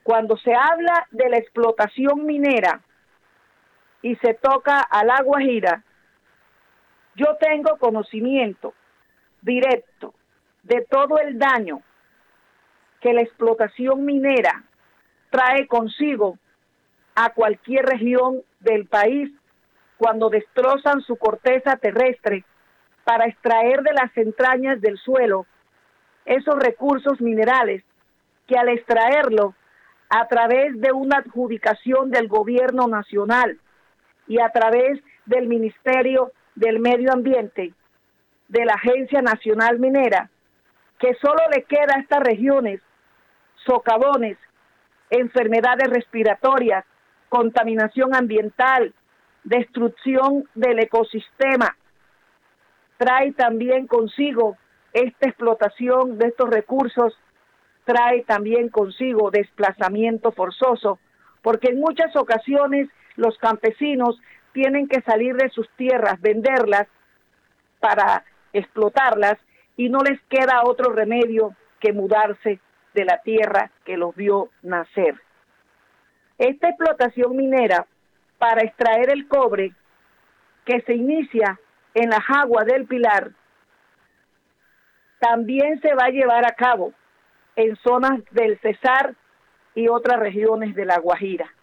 Cuando 0.04 0.38
se 0.38 0.54
habla 0.54 1.08
de 1.12 1.30
la 1.30 1.38
explotación 1.38 2.26
minera 2.26 2.82
y 4.02 4.16
se 4.18 4.34
toca 4.34 4.82
al 4.82 5.10
agua 5.10 5.42
gira, 5.42 5.84
yo 7.16 7.38
tengo 7.40 7.78
conocimiento 7.78 8.74
directo 9.42 10.14
de 10.64 10.86
todo 10.90 11.20
el 11.20 11.38
daño 11.38 11.82
que 13.00 13.14
la 13.14 13.22
explotación 13.22 14.06
minera 14.06 14.64
trae 15.30 15.68
consigo 15.68 16.38
a 17.16 17.34
cualquier 17.34 17.86
región 17.86 18.42
del 18.60 18.86
país 18.88 19.30
cuando 19.98 20.30
destrozan 20.30 21.02
su 21.02 21.16
corteza 21.18 21.78
terrestre 21.78 22.44
para 23.04 23.26
extraer 23.26 23.82
de 23.82 23.94
las 23.94 24.16
entrañas 24.18 24.80
del 24.82 24.98
suelo 24.98 25.46
esos 26.26 26.56
recursos 26.56 27.20
minerales 27.22 27.84
que 28.48 28.58
al 28.58 28.70
extraerlo 28.70 29.56
a 30.10 30.28
través 30.28 30.80
de 30.80 30.92
una 30.92 31.18
adjudicación 31.18 32.12
del 32.12 32.28
gobierno 32.28 32.88
nacional 32.88 33.60
y 34.28 34.40
a 34.40 34.50
través 34.50 35.00
del 35.26 35.48
Ministerio 35.48 36.32
del 36.56 36.80
Medio 36.80 37.14
Ambiente, 37.14 37.74
de 38.50 38.66
la 38.66 38.74
Agencia 38.74 39.22
Nacional 39.22 39.80
Minera, 39.80 40.30
que 41.00 41.16
solo 41.16 41.40
le 41.56 41.64
queda 41.64 41.96
a 41.96 42.02
estas 42.02 42.20
regiones 42.20 42.82
socavones, 43.66 44.38
enfermedades 45.10 45.90
respiratorias, 45.90 46.86
contaminación 47.30 48.14
ambiental, 48.14 48.94
destrucción 49.44 50.44
del 50.54 50.80
ecosistema. 50.80 51.76
Trae 52.98 53.32
también 53.32 53.88
consigo 53.88 54.58
esta 54.94 55.28
explotación 55.28 56.18
de 56.18 56.28
estos 56.28 56.50
recursos 56.50 57.18
trae 57.86 58.24
también 58.24 58.70
consigo 58.70 59.32
desplazamiento 59.32 60.32
forzoso, 60.32 61.00
porque 61.42 61.70
en 61.70 61.80
muchas 61.80 62.16
ocasiones 62.16 62.90
los 63.16 63.38
campesinos 63.38 64.20
tienen 64.54 64.88
que 64.88 65.02
salir 65.02 65.36
de 65.36 65.50
sus 65.50 65.70
tierras, 65.78 66.20
venderlas 66.22 66.88
para 67.80 68.24
explotarlas 68.54 69.38
y 69.78 69.90
no 69.90 70.00
les 70.00 70.20
queda 70.30 70.64
otro 70.64 70.92
remedio 70.92 71.56
que 71.80 71.94
mudarse 71.94 72.60
de 72.94 73.06
la 73.06 73.18
tierra 73.20 73.72
que 73.86 73.98
los 73.98 74.16
vio 74.16 74.50
nacer. 74.62 75.16
Esta 76.38 76.70
explotación 76.70 77.36
minera 77.36 77.86
para 78.38 78.64
extraer 78.64 79.12
el 79.12 79.28
cobre 79.28 79.74
que 80.66 80.82
se 80.82 80.94
inicia 80.94 81.60
en 81.94 82.10
las 82.10 82.24
aguas 82.30 82.66
del 82.66 82.86
Pilar 82.86 83.32
también 85.22 85.80
se 85.82 85.94
va 85.94 86.06
a 86.06 86.10
llevar 86.10 86.46
a 86.46 86.56
cabo 86.56 86.94
en 87.56 87.76
zonas 87.78 88.20
del 88.32 88.60
Cesar 88.60 89.16
y 89.76 89.88
otras 89.88 90.20
regiones 90.20 90.76
de 90.76 90.86
La 90.86 91.00
Guajira. 91.00 91.54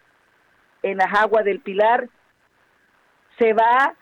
En 0.83 0.97
las 0.99 1.13
aguas 1.13 1.45
del 1.45 1.59
Pilar 1.61 2.09
se 3.37 3.53
va 3.53 3.95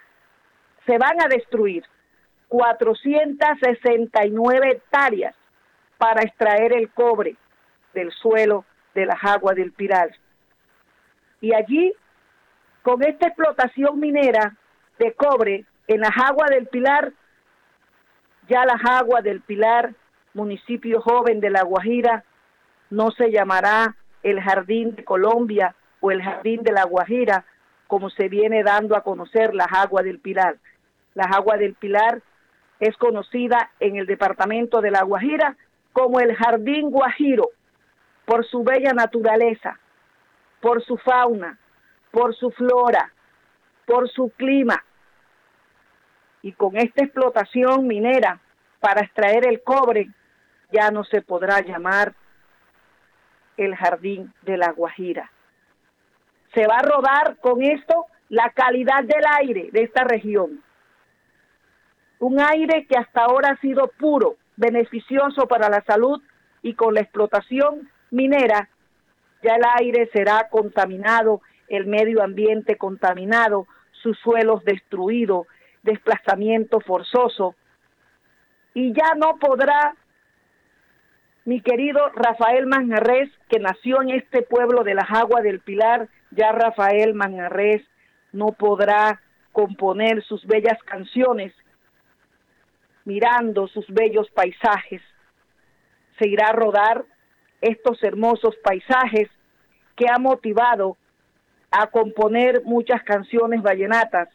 se 0.84 0.98
van 0.98 1.18
a 1.20 1.28
destruir 1.28 1.84
469 2.48 4.70
hectáreas 4.70 5.34
para 5.98 6.22
extraer 6.22 6.72
el 6.74 6.90
cobre 6.90 7.36
del 7.94 8.12
suelo 8.12 8.66
de 8.94 9.06
las 9.06 9.24
aguas 9.24 9.56
del 9.56 9.72
Pilar. 9.72 10.14
Y 11.40 11.54
allí, 11.54 11.94
con 12.82 13.02
esta 13.02 13.28
explotación 13.28 13.98
minera 13.98 14.54
de 14.98 15.14
cobre 15.14 15.64
en 15.88 16.02
las 16.02 16.14
aguas 16.16 16.50
del 16.50 16.66
Pilar, 16.68 17.14
ya 18.48 18.64
las 18.64 18.80
aguas 18.84 19.22
del 19.24 19.40
Pilar, 19.40 19.94
municipio 20.34 21.00
joven 21.00 21.40
de 21.40 21.50
La 21.50 21.62
Guajira, 21.62 22.24
no 22.90 23.10
se 23.10 23.30
llamará 23.30 23.96
el 24.22 24.40
Jardín 24.40 24.94
de 24.94 25.04
Colombia 25.04 25.74
o 26.00 26.10
el 26.10 26.22
Jardín 26.22 26.62
de 26.62 26.72
La 26.72 26.84
Guajira, 26.84 27.44
como 27.86 28.10
se 28.10 28.28
viene 28.28 28.62
dando 28.62 28.96
a 28.96 29.02
conocer 29.02 29.54
las 29.54 29.68
aguas 29.72 30.04
del 30.04 30.18
Pilar. 30.18 30.56
Las 31.14 31.34
aguas 31.34 31.58
del 31.58 31.74
Pilar 31.74 32.22
es 32.80 32.96
conocida 32.96 33.70
en 33.80 33.96
el 33.96 34.06
departamento 34.06 34.80
de 34.80 34.90
La 34.90 35.02
Guajira 35.02 35.56
como 35.92 36.20
el 36.20 36.36
Jardín 36.36 36.90
Guajiro, 36.90 37.50
por 38.26 38.44
su 38.44 38.62
bella 38.62 38.92
naturaleza, 38.92 39.78
por 40.60 40.82
su 40.84 40.98
fauna, 40.98 41.58
por 42.10 42.34
su 42.34 42.50
flora, 42.50 43.12
por 43.86 44.10
su 44.10 44.30
clima, 44.36 44.84
y 46.42 46.52
con 46.52 46.76
esta 46.76 47.04
explotación 47.04 47.86
minera 47.86 48.40
para 48.80 49.02
extraer 49.02 49.46
el 49.46 49.62
cobre 49.62 50.10
ya 50.72 50.90
no 50.90 51.04
se 51.04 51.22
podrá 51.22 51.60
llamar 51.60 52.14
el 53.56 53.74
jardín 53.74 54.32
de 54.42 54.56
la 54.56 54.72
Guajira, 54.72 55.30
Se 56.54 56.66
va 56.66 56.78
a 56.78 56.82
rodar 56.82 57.36
con 57.40 57.62
esto 57.62 58.06
la 58.28 58.50
calidad 58.50 59.04
del 59.04 59.24
aire 59.38 59.68
de 59.72 59.82
esta 59.82 60.04
región. 60.04 60.62
Un 62.18 62.40
aire 62.40 62.86
que 62.86 62.96
hasta 62.96 63.24
ahora 63.24 63.50
ha 63.50 63.60
sido 63.60 63.88
puro, 63.98 64.36
beneficioso 64.56 65.46
para 65.46 65.68
la 65.68 65.82
salud 65.82 66.22
y 66.62 66.74
con 66.74 66.94
la 66.94 67.00
explotación 67.00 67.90
minera, 68.10 68.68
ya 69.42 69.56
el 69.56 69.62
aire 69.78 70.08
será 70.12 70.48
contaminado, 70.48 71.42
el 71.68 71.86
medio 71.86 72.22
ambiente 72.22 72.76
contaminado, 72.76 73.66
sus 74.02 74.18
suelos 74.20 74.64
destruidos, 74.64 75.46
desplazamiento 75.86 76.80
forzoso, 76.80 77.54
y 78.74 78.92
ya 78.92 79.14
no 79.16 79.38
podrá 79.38 79.94
mi 81.46 81.62
querido 81.62 82.10
Rafael 82.14 82.66
Manjarres, 82.66 83.30
que 83.48 83.58
nació 83.58 84.02
en 84.02 84.10
este 84.10 84.42
pueblo 84.42 84.82
de 84.82 84.94
las 84.94 85.10
aguas 85.10 85.42
del 85.42 85.60
Pilar, 85.60 86.08
ya 86.32 86.52
Rafael 86.52 87.14
Manjarres 87.14 87.82
no 88.32 88.48
podrá 88.48 89.22
componer 89.52 90.22
sus 90.24 90.44
bellas 90.44 90.78
canciones 90.84 91.54
mirando 93.04 93.68
sus 93.68 93.86
bellos 93.88 94.28
paisajes. 94.30 95.00
Se 96.18 96.28
irá 96.28 96.48
a 96.48 96.52
rodar 96.52 97.04
estos 97.60 98.02
hermosos 98.02 98.54
paisajes 98.62 99.30
que 99.94 100.06
ha 100.10 100.18
motivado 100.18 100.96
a 101.70 101.86
componer 101.86 102.62
muchas 102.64 103.02
canciones 103.04 103.62
vallenatas 103.62 104.28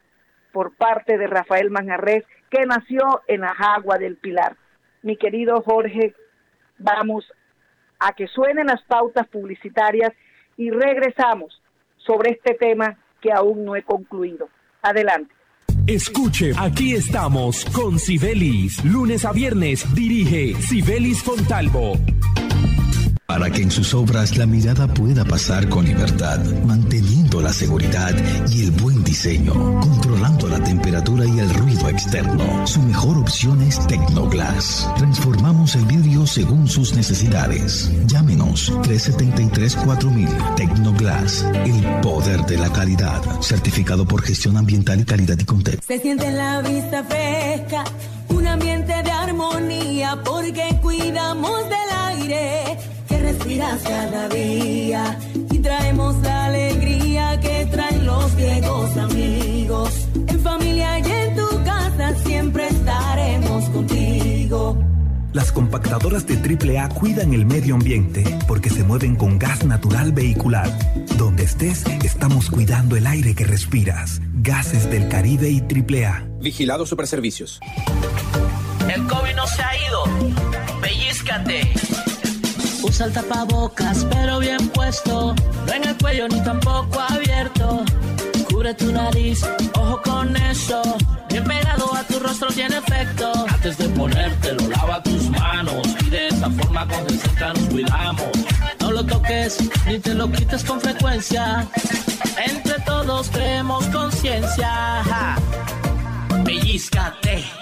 por 0.52 0.74
parte 0.76 1.18
de 1.18 1.26
Rafael 1.26 1.70
Manjarres, 1.70 2.24
que 2.50 2.66
nació 2.66 3.22
en 3.28 3.40
las 3.40 3.58
aguas 3.58 3.98
del 3.98 4.16
Pilar. 4.16 4.56
Mi 5.02 5.16
querido 5.16 5.62
Jorge, 5.62 6.14
vamos 6.78 7.24
a 7.98 8.12
que 8.12 8.26
suenen 8.26 8.66
las 8.66 8.82
pautas 8.82 9.26
publicitarias 9.28 10.12
y 10.56 10.70
regresamos 10.70 11.60
sobre 11.96 12.32
este 12.32 12.54
tema 12.54 12.98
que 13.20 13.32
aún 13.32 13.64
no 13.64 13.76
he 13.76 13.82
concluido. 13.82 14.48
Adelante. 14.82 15.32
Escuche, 15.86 16.52
aquí 16.58 16.94
estamos 16.94 17.64
con 17.66 17.98
Sibelis. 17.98 18.84
Lunes 18.84 19.24
a 19.24 19.32
viernes 19.32 19.84
dirige 19.94 20.54
Sibelis 20.60 21.22
Fontalvo. 21.22 21.94
Para 23.26 23.50
que 23.50 23.62
en 23.62 23.70
sus 23.70 23.94
obras 23.94 24.36
la 24.36 24.46
mirada 24.46 24.86
pueda 24.86 25.24
pasar 25.24 25.68
con 25.68 25.84
libertad, 25.84 26.38
manteniendo 26.66 27.11
la 27.42 27.52
seguridad 27.52 28.14
y 28.48 28.62
el 28.62 28.70
buen 28.70 29.02
diseño, 29.02 29.52
controlando 29.80 30.46
la 30.48 30.62
temperatura 30.62 31.24
y 31.26 31.40
el 31.40 31.52
ruido 31.54 31.88
externo. 31.88 32.66
Su 32.66 32.80
mejor 32.82 33.18
opción 33.18 33.60
es 33.62 33.84
Tecnoglass. 33.86 34.88
Transformamos 34.96 35.74
el 35.74 35.84
vidrio 35.86 36.26
según 36.26 36.68
sus 36.68 36.94
necesidades. 36.94 37.90
Llámenos 38.06 38.72
373-4000 38.72 40.54
Tecnoglass. 40.54 41.44
El 41.64 42.00
poder 42.00 42.46
de 42.46 42.58
la 42.58 42.72
calidad. 42.72 43.20
Certificado 43.40 44.06
por 44.06 44.22
gestión 44.22 44.56
ambiental 44.56 45.00
y 45.00 45.04
calidad 45.04 45.38
y 45.38 45.44
contexto. 45.44 45.82
Se 45.86 45.98
siente 45.98 46.30
la 46.30 46.62
vista 46.62 47.02
fresca, 47.04 47.84
un 48.28 48.46
ambiente 48.46 49.02
de 49.02 49.10
armonía, 49.10 50.18
porque 50.24 50.78
cuidamos 50.80 51.64
del 51.64 51.98
aire 52.06 52.78
que 53.08 53.18
respiras 53.18 53.82
cada 53.82 54.28
día 54.28 55.18
amigos. 58.96 60.08
En 60.26 60.40
familia 60.40 60.98
y 60.98 61.10
en 61.10 61.36
tu 61.36 61.64
casa 61.64 62.14
siempre 62.24 62.68
estaremos 62.68 63.64
contigo. 63.70 64.78
Las 65.32 65.50
compactadoras 65.50 66.26
de 66.26 66.36
AAA 66.36 66.90
cuidan 66.90 67.32
el 67.32 67.46
medio 67.46 67.74
ambiente 67.74 68.22
porque 68.46 68.68
se 68.68 68.84
mueven 68.84 69.16
con 69.16 69.38
gas 69.38 69.64
natural 69.64 70.12
vehicular. 70.12 70.70
Donde 71.16 71.44
estés, 71.44 71.84
estamos 72.04 72.50
cuidando 72.50 72.96
el 72.96 73.06
aire 73.06 73.34
que 73.34 73.44
respiras. 73.44 74.20
Gases 74.34 74.90
del 74.90 75.08
Caribe 75.08 75.48
y 75.48 75.60
AAA. 75.60 76.26
Vigilado 76.40 76.84
Superservicios. 76.84 77.60
El 78.94 79.06
COVID 79.06 79.34
no 79.34 79.46
se 79.46 79.62
ha 79.62 79.88
ido. 79.88 80.04
Pellizcate. 80.82 81.72
Usa 82.82 83.06
el 83.06 83.12
tapabocas, 83.12 84.04
pero 84.10 84.40
bien 84.40 84.68
puesto. 84.68 85.34
No 85.66 85.72
en 85.72 85.84
el 85.84 85.96
cuello 85.96 86.28
ni 86.28 86.42
tampoco 86.42 87.00
abierto. 87.00 87.41
Cubre 88.72 88.86
tu 88.86 88.92
nariz, 88.92 89.42
ojo 89.74 90.00
con 90.02 90.36
eso. 90.36 90.82
Bien 91.28 91.44
pegado 91.44 91.94
a 91.94 92.02
tu 92.04 92.18
rostro 92.18 92.48
tiene 92.48 92.78
efecto. 92.78 93.30
Antes 93.48 93.76
de 93.76 93.88
ponértelo, 93.90 94.68
lava 94.68 95.02
tus 95.02 95.28
manos. 95.30 95.86
Y 96.06 96.10
de 96.10 96.28
esa 96.28 96.50
forma 96.50 96.86
con 96.86 97.08
cerca 97.18 97.52
nos 97.52 97.68
cuidamos. 97.68 98.30
No 98.80 98.92
lo 98.92 99.04
toques 99.04 99.58
ni 99.86 99.98
te 99.98 100.14
lo 100.14 100.30
quites 100.30 100.64
con 100.64 100.80
frecuencia. 100.80 101.66
Entre 102.46 102.78
todos 102.80 103.28
creemos 103.28 103.84
conciencia. 103.86 105.36
Pellizcate. 106.44 107.61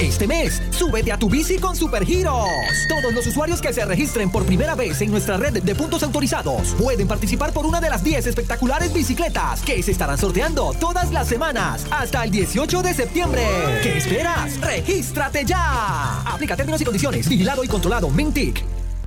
Este 0.00 0.26
mes, 0.26 0.62
súbete 0.70 1.12
a 1.12 1.18
tu 1.18 1.28
bici 1.28 1.58
con 1.58 1.76
Supergiros. 1.76 2.48
Todos 2.88 3.12
los 3.12 3.26
usuarios 3.26 3.60
que 3.60 3.70
se 3.70 3.84
registren 3.84 4.30
por 4.30 4.46
primera 4.46 4.74
vez 4.74 4.98
en 5.02 5.10
nuestra 5.10 5.36
red 5.36 5.62
de 5.62 5.74
puntos 5.74 6.02
autorizados 6.02 6.74
pueden 6.78 7.06
participar 7.06 7.52
por 7.52 7.66
una 7.66 7.82
de 7.82 7.90
las 7.90 8.02
10 8.02 8.26
espectaculares 8.26 8.94
bicicletas 8.94 9.60
que 9.60 9.82
se 9.82 9.90
estarán 9.90 10.16
sorteando 10.16 10.72
todas 10.80 11.12
las 11.12 11.28
semanas 11.28 11.86
hasta 11.90 12.24
el 12.24 12.30
18 12.30 12.80
de 12.80 12.94
septiembre. 12.94 13.42
¿Qué 13.82 13.98
esperas? 13.98 14.58
¡Regístrate 14.62 15.44
ya! 15.44 16.22
Aplica 16.22 16.56
términos 16.56 16.80
y 16.80 16.84
condiciones. 16.84 17.28
Vigilado 17.28 17.62
y 17.62 17.68
controlado. 17.68 18.08
Mintic. 18.08 18.79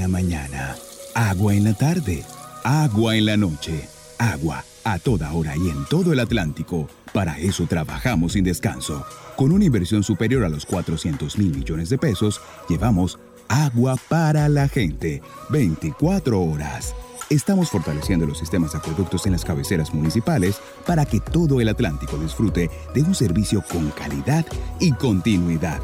La 0.00 0.08
mañana, 0.08 0.76
agua 1.12 1.52
en 1.52 1.64
la 1.64 1.74
tarde, 1.74 2.24
agua 2.64 3.16
en 3.16 3.26
la 3.26 3.36
noche, 3.36 3.86
agua 4.16 4.64
a 4.82 4.98
toda 4.98 5.30
hora 5.34 5.54
y 5.58 5.68
en 5.68 5.84
todo 5.90 6.14
el 6.14 6.20
Atlántico. 6.20 6.88
Para 7.12 7.38
eso 7.38 7.66
trabajamos 7.66 8.32
sin 8.32 8.44
descanso. 8.44 9.04
Con 9.36 9.52
una 9.52 9.66
inversión 9.66 10.02
superior 10.02 10.42
a 10.44 10.48
los 10.48 10.64
400 10.64 11.36
mil 11.36 11.54
millones 11.54 11.90
de 11.90 11.98
pesos, 11.98 12.40
llevamos 12.66 13.18
agua 13.48 13.96
para 14.08 14.48
la 14.48 14.68
gente. 14.68 15.20
24 15.50 16.40
horas. 16.40 16.94
Estamos 17.28 17.68
fortaleciendo 17.68 18.24
los 18.24 18.38
sistemas 18.38 18.72
de 18.72 18.78
acueductos 18.78 19.26
en 19.26 19.32
las 19.32 19.44
cabeceras 19.44 19.92
municipales 19.92 20.62
para 20.86 21.04
que 21.04 21.20
todo 21.20 21.60
el 21.60 21.68
Atlántico 21.68 22.16
disfrute 22.16 22.70
de 22.94 23.02
un 23.02 23.14
servicio 23.14 23.62
con 23.70 23.90
calidad 23.90 24.46
y 24.78 24.92
continuidad. 24.92 25.82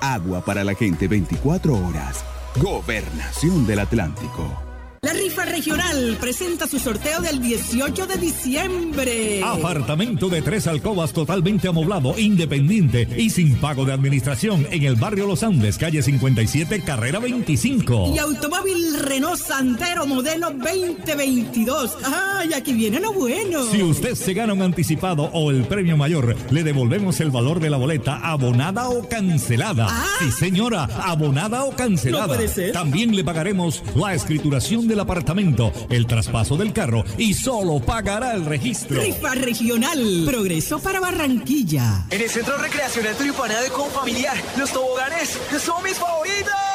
Agua 0.00 0.44
para 0.44 0.62
la 0.62 0.76
gente 0.76 1.08
24 1.08 1.74
horas. 1.74 2.24
Gobernación 2.60 3.66
del 3.68 3.78
Atlántico. 3.78 4.67
La 5.00 5.12
rifa 5.12 5.44
regional 5.44 6.16
presenta 6.20 6.66
su 6.66 6.80
sorteo 6.80 7.20
del 7.20 7.40
18 7.40 8.06
de 8.08 8.16
diciembre. 8.16 9.40
Apartamento 9.44 10.28
de 10.28 10.42
tres 10.42 10.66
alcobas 10.66 11.12
totalmente 11.12 11.68
amoblado, 11.68 12.18
independiente 12.18 13.08
y 13.16 13.30
sin 13.30 13.54
pago 13.56 13.84
de 13.84 13.92
administración 13.92 14.66
en 14.72 14.82
el 14.82 14.96
barrio 14.96 15.28
Los 15.28 15.44
Andes, 15.44 15.78
calle 15.78 16.02
57, 16.02 16.80
carrera 16.80 17.20
25. 17.20 18.12
Y 18.12 18.18
automóvil 18.18 18.98
Renault 18.98 19.38
Santero 19.38 20.04
modelo 20.04 20.50
2022. 20.50 21.98
¡Ay, 22.04 22.52
aquí 22.52 22.72
viene 22.72 22.98
lo 22.98 23.12
bueno! 23.12 23.62
Si 23.70 23.80
usted 23.80 24.16
se 24.16 24.34
gana 24.34 24.52
un 24.52 24.62
anticipado 24.62 25.30
o 25.32 25.52
el 25.52 25.62
premio 25.64 25.96
mayor, 25.96 26.34
le 26.50 26.64
devolvemos 26.64 27.20
el 27.20 27.30
valor 27.30 27.60
de 27.60 27.70
la 27.70 27.76
boleta 27.76 28.16
abonada 28.16 28.88
o 28.88 29.08
cancelada. 29.08 29.86
Ah. 29.88 30.06
Sí, 30.18 30.32
señora, 30.32 30.88
abonada 31.04 31.62
o 31.62 31.70
cancelada. 31.70 32.26
No 32.26 32.34
puede 32.34 32.48
ser. 32.48 32.72
También 32.72 33.14
le 33.14 33.22
pagaremos 33.22 33.80
la 33.94 34.14
escrituración 34.14 34.87
del 34.88 35.00
apartamento, 35.00 35.72
el 35.90 36.06
traspaso 36.06 36.56
del 36.56 36.72
carro 36.72 37.04
y 37.16 37.34
solo 37.34 37.78
pagará 37.80 38.34
el 38.34 38.44
registro. 38.44 39.00
Rifa 39.00 39.34
regional. 39.34 40.24
Progreso 40.26 40.78
para 40.78 41.00
Barranquilla. 41.00 42.06
En 42.10 42.20
el 42.20 42.30
Centro 42.30 42.58
Recreacional 42.58 43.14
Turipana 43.14 43.60
de 43.60 43.68
Confamiliar, 43.68 44.36
los 44.56 44.72
toboganes 44.72 45.38
son 45.60 45.82
mis 45.84 45.94
favoritos. 45.94 46.67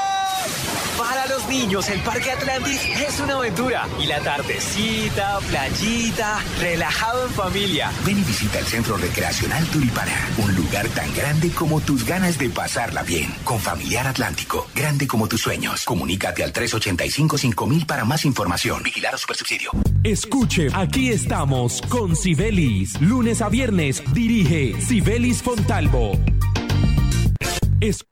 Para 1.04 1.28
los 1.28 1.46
niños, 1.50 1.90
el 1.90 2.00
Parque 2.00 2.32
Atlantis 2.32 2.80
es 3.06 3.20
una 3.20 3.34
aventura. 3.34 3.88
Y 4.02 4.06
la 4.08 4.22
tardecita, 4.22 5.40
playita, 5.50 6.40
relajado 6.62 7.26
en 7.28 7.32
familia. 7.34 7.92
Ven 8.06 8.20
y 8.20 8.24
visita 8.24 8.60
el 8.60 8.66
Centro 8.66 8.96
Recreacional 8.96 9.66
Turipana, 9.68 10.14
un 10.38 10.56
lugar 10.56 10.88
tan 10.90 11.14
grande 11.14 11.50
como 11.52 11.82
tus 11.82 12.06
ganas 12.06 12.38
de 12.38 12.50
pasarla 12.50 13.04
bien. 13.04 13.36
Con 13.44 13.60
Familiar 13.60 14.08
Atlántico, 14.08 14.66
grande 14.74 15.06
como 15.06 15.28
tus 15.28 15.42
sueños. 15.42 15.84
Comunícate 15.84 16.42
al 16.42 16.54
385-5000 16.54 17.86
para 17.86 18.06
más 18.06 18.24
información. 18.24 18.82
Vigilar 18.82 19.14
a 19.14 19.18
Supersubsidio. 19.18 19.72
Escuche, 20.06 20.68
aquí 20.74 21.10
estamos 21.10 21.82
con 21.90 22.16
Sibelis. 22.16 23.00
Lunes 23.02 23.42
a 23.42 23.50
viernes 23.50 24.02
dirige 24.14 24.80
Sibelis 24.82 25.44
Fontalvo. 25.44 26.18
Es- 27.82 28.06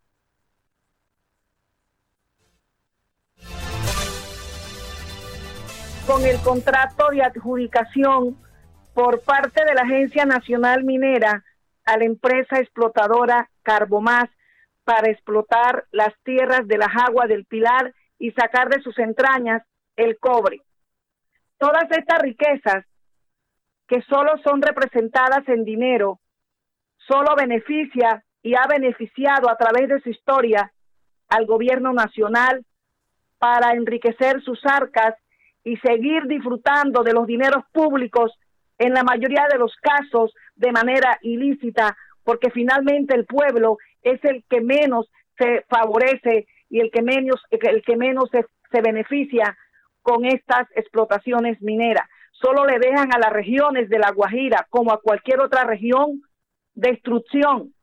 con 6.12 6.26
el 6.26 6.41
contrato 6.41 7.08
de 7.10 7.24
adjudicación 7.24 8.38
por 8.93 9.21
parte 9.21 9.63
de 9.63 9.74
la 9.74 9.84
Agencia 9.84 10.26
Nacional 10.26 10.84
Minera 10.84 11.45
a 11.86 11.97
la 11.97 12.04
empresa 12.04 12.60
explotadora 12.60 13.50
Carbomás 13.62 14.30
para 14.84 15.10
explotar 15.10 15.86
las 15.91 16.13
tierras 16.26 16.67
de 16.67 16.78
las 16.78 16.89
aguas 17.08 17.30
del 17.30 17.45
Pilar 17.45 17.93
y 18.19 18.32
sacar 18.32 18.67
de 18.67 18.82
sus 18.82 19.00
entrañas 19.00 19.63
el 19.95 20.17
cobre. 20.19 20.62
Todas 21.58 21.86
estas 21.91 22.21
riquezas 22.21 22.84
que 23.88 24.02
solo 24.02 24.34
son 24.43 24.62
representadas 24.62 25.47
en 25.47 25.63
dinero, 25.63 26.19
solo 27.08 27.36
beneficia 27.38 28.26
y 28.41 28.56
ha 28.56 28.67
beneficiado 28.67 29.50
a 29.50 29.56
través 29.56 29.88
de 29.88 30.02
su 30.02 30.10
historia 30.10 30.74
al 31.30 31.45
gobierno 31.45 31.93
nacional 31.93 32.65
para 33.38 33.71
enriquecer 33.76 34.41
sus 34.41 34.60
arcas 34.65 35.15
y 35.63 35.78
seguir 35.78 36.24
disfrutando 36.28 37.04
de 37.04 37.13
los 37.13 37.28
dineros 37.28 37.63
públicos 37.71 38.38
en 38.78 38.93
la 38.93 39.04
mayoría 39.04 39.45
de 39.52 39.60
los 39.60 39.76
casos 39.76 40.34
de 40.56 40.71
manera 40.71 41.17
ilícita, 41.21 41.95
porque 42.24 42.50
finalmente 42.52 43.15
el 43.15 43.26
pueblo 43.26 43.78
es 44.02 44.24
el 44.26 44.43
que 44.50 44.62
menos 44.62 45.12
se 45.38 45.65
favorece 45.69 46.47
y 46.69 46.80
el 46.80 46.89
que 46.91 47.02
menos, 47.02 47.41
el 47.50 47.84
que 47.84 47.95
menos 47.95 48.30
se, 48.32 48.45
se 48.71 48.82
beneficia 48.82 49.56
con 50.02 50.26
estas 50.26 50.67
explotaciones 50.76 51.62
mineras. 51.62 52.08
Solo 52.32 52.65
le 52.65 52.80
dejan 52.80 53.13
a 53.13 53.19
las 53.19 53.32
regiones 53.32 53.88
de 53.89 54.00
la 54.00 54.12
Guajira, 54.12 54.65
como 54.69 54.91
a 54.91 55.02
cualquier 55.02 55.41
otra 55.41 55.63
región, 55.63 56.21
destrucción. 56.74 57.74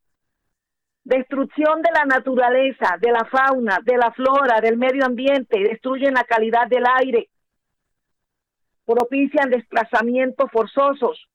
Destrucción 1.05 1.81
de 1.81 1.91
la 1.93 2.05
naturaleza, 2.05 2.97
de 3.01 3.13
la 3.13 3.25
fauna, 3.25 3.79
de 3.85 3.97
la 3.97 4.11
flora, 4.13 4.61
del 4.61 4.77
medio 4.77 5.07
ambiente, 5.07 5.61
destruyen 5.61 6.15
la 6.15 6.25
calidad 6.25 6.67
del 6.67 6.85
aire, 7.01 7.29
propician 8.89 9.51
desplazamientos 9.51 10.51
forzosos 10.51 11.29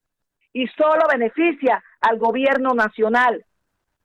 y 0.54 0.66
solo 0.68 1.04
beneficia 1.12 1.84
al 2.02 2.18
gobierno 2.18 2.74
nacional 2.74 3.46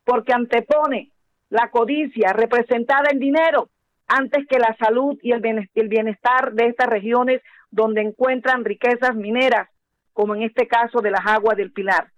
porque 0.04 0.34
antepone 0.34 1.10
la 1.48 1.70
codicia 1.70 2.32
representada 2.34 3.10
en 3.10 3.18
dinero 3.18 3.70
antes 4.06 4.46
que 4.46 4.58
la 4.58 4.76
salud 4.78 5.18
y 5.22 5.32
el 5.32 5.40
bienes- 5.40 5.70
el 5.74 5.88
bienestar 5.88 6.52
de 6.52 6.66
estas 6.66 6.88
regiones 6.88 7.40
donde 7.70 8.02
encuentran 8.02 8.64
riquezas 8.64 9.14
mineras, 9.14 9.68
como 10.12 10.34
en 10.34 10.42
este 10.42 10.66
caso 10.66 11.00
de 11.00 11.10
las 11.10 11.26
aguas 11.26 11.56
del 11.56 11.72
Pilar. 11.72 12.08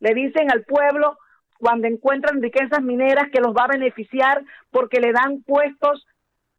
Le 0.00 0.14
dicen 0.14 0.50
al 0.50 0.64
pueblo 0.64 1.18
cuando 1.58 1.86
encuentran 1.88 2.42
riquezas 2.42 2.82
mineras 2.82 3.28
que 3.32 3.40
los 3.40 3.54
va 3.54 3.64
a 3.64 3.76
beneficiar 3.76 4.42
porque 4.70 5.00
le 5.00 5.12
dan 5.12 5.42
puestos 5.42 6.06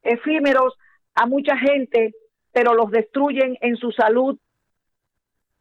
efímeros 0.04 0.78
a 1.16 1.26
mucha 1.26 1.58
gente, 1.58 2.14
pero 2.60 2.74
los 2.74 2.92
destruyen 2.92 3.58
en 3.62 3.78
su 3.78 3.90
salud 3.94 4.38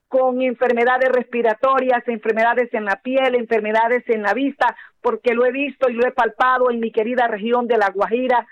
con 0.08 0.42
enfermedades 0.42 1.10
respiratorias, 1.10 2.02
enfermedades 2.08 2.74
en 2.74 2.84
la 2.84 2.96
piel, 2.96 3.36
enfermedades 3.36 4.02
en 4.08 4.22
la 4.22 4.34
vista, 4.34 4.76
porque 5.00 5.32
lo 5.32 5.46
he 5.46 5.52
visto 5.52 5.88
y 5.88 5.92
lo 5.92 6.04
he 6.04 6.10
palpado 6.10 6.72
en 6.72 6.80
mi 6.80 6.90
querida 6.90 7.28
región 7.28 7.68
de 7.68 7.78
La 7.78 7.90
Guajira 7.90 8.48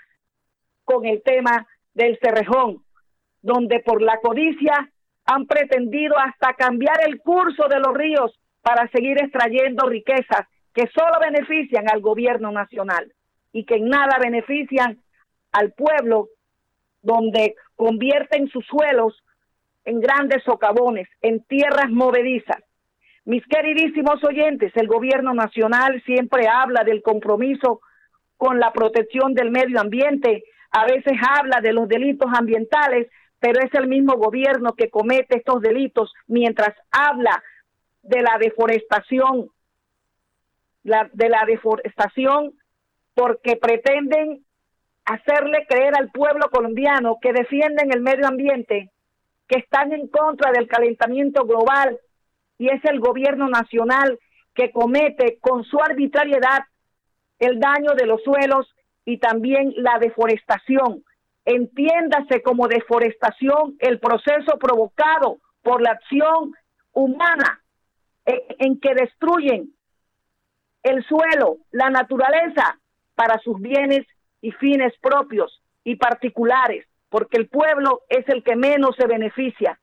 con 0.85 1.05
el 1.05 1.21
tema 1.23 1.67
del 1.93 2.17
Cerrejón, 2.21 2.85
donde 3.41 3.81
por 3.81 4.01
la 4.01 4.17
codicia 4.21 4.89
han 5.25 5.45
pretendido 5.45 6.17
hasta 6.17 6.53
cambiar 6.53 7.01
el 7.05 7.19
curso 7.19 7.67
de 7.67 7.81
los 7.81 7.93
ríos 7.93 8.39
para 8.61 8.87
seguir 8.91 9.21
extrayendo 9.21 9.89
riquezas 9.89 10.47
que 10.73 10.87
solo 10.95 11.19
benefician 11.19 11.89
al 11.91 11.99
gobierno 11.99 12.53
nacional 12.53 13.11
y 13.51 13.65
que 13.65 13.75
en 13.75 13.89
nada 13.89 14.17
benefician 14.23 15.01
al 15.51 15.73
pueblo, 15.73 16.29
donde 17.01 17.55
convierten 17.77 18.49
sus 18.49 18.65
suelos 18.65 19.23
en 19.85 20.01
grandes 20.01 20.43
socavones, 20.43 21.07
en 21.21 21.41
tierras 21.45 21.89
movedizas. 21.89 22.61
Mis 23.23 23.45
queridísimos 23.47 24.21
oyentes, 24.23 24.73
el 24.75 24.87
gobierno 24.87 25.33
nacional 25.33 26.01
siempre 26.05 26.47
habla 26.49 26.83
del 26.83 27.01
compromiso 27.01 27.79
con 28.35 28.59
la 28.59 28.73
protección 28.73 29.33
del 29.33 29.51
medio 29.51 29.79
ambiente, 29.79 30.43
a 30.71 30.85
veces 30.85 31.13
habla 31.37 31.61
de 31.61 31.71
los 31.71 31.87
delitos 31.87 32.29
ambientales, 32.37 33.07
pero 33.39 33.61
es 33.61 33.73
el 33.73 33.87
mismo 33.87 34.17
gobierno 34.17 34.73
que 34.73 34.89
comete 34.89 35.37
estos 35.37 35.61
delitos 35.61 36.13
mientras 36.27 36.75
habla 36.91 37.41
de 38.01 38.21
la 38.21 38.37
deforestación, 38.39 39.49
la, 40.83 41.09
de 41.13 41.29
la 41.29 41.45
deforestación, 41.45 42.53
porque 43.13 43.55
pretenden 43.55 44.45
hacerle 45.07 45.65
creer 45.67 45.95
al 45.97 46.11
pueblo 46.11 46.49
colombiano 46.49 47.17
que 47.21 47.31
defienden 47.33 47.91
el 47.93 48.01
medio 48.01 48.27
ambiente, 48.27 48.91
que 49.47 49.59
están 49.59 49.93
en 49.93 50.07
contra 50.07 50.51
del 50.51 50.67
calentamiento 50.67 51.45
global, 51.45 51.97
y 52.57 52.69
es 52.69 52.83
el 52.85 52.99
gobierno 52.99 53.47
nacional 53.47 54.19
que 54.53 54.71
comete 54.71 55.37
con 55.39 55.63
su 55.63 55.79
arbitrariedad 55.79 56.63
el 57.39 57.59
daño 57.59 57.93
de 57.95 58.05
los 58.05 58.21
suelos 58.23 58.67
y 59.05 59.19
también 59.19 59.73
la 59.77 59.99
deforestación. 59.99 61.03
Entiéndase 61.45 62.41
como 62.41 62.67
deforestación 62.67 63.77
el 63.79 63.99
proceso 63.99 64.57
provocado 64.59 65.37
por 65.61 65.81
la 65.81 65.91
acción 65.91 66.53
humana 66.91 67.61
en, 68.25 68.79
que 68.79 68.93
destruyen 68.93 69.69
el 70.83 71.05
suelo, 71.05 71.57
la 71.71 71.89
naturaleza, 71.89 72.79
para 73.15 73.39
sus 73.39 73.59
bienes 73.61 74.05
y 74.41 74.51
fines 74.51 74.93
propios 75.01 75.61
y 75.83 75.95
particulares, 75.95 76.85
porque 77.09 77.37
el 77.37 77.47
pueblo 77.47 78.01
es 78.09 78.27
el 78.29 78.43
que 78.43 78.55
menos 78.55 78.95
se 78.95 79.07
beneficia. 79.07 79.79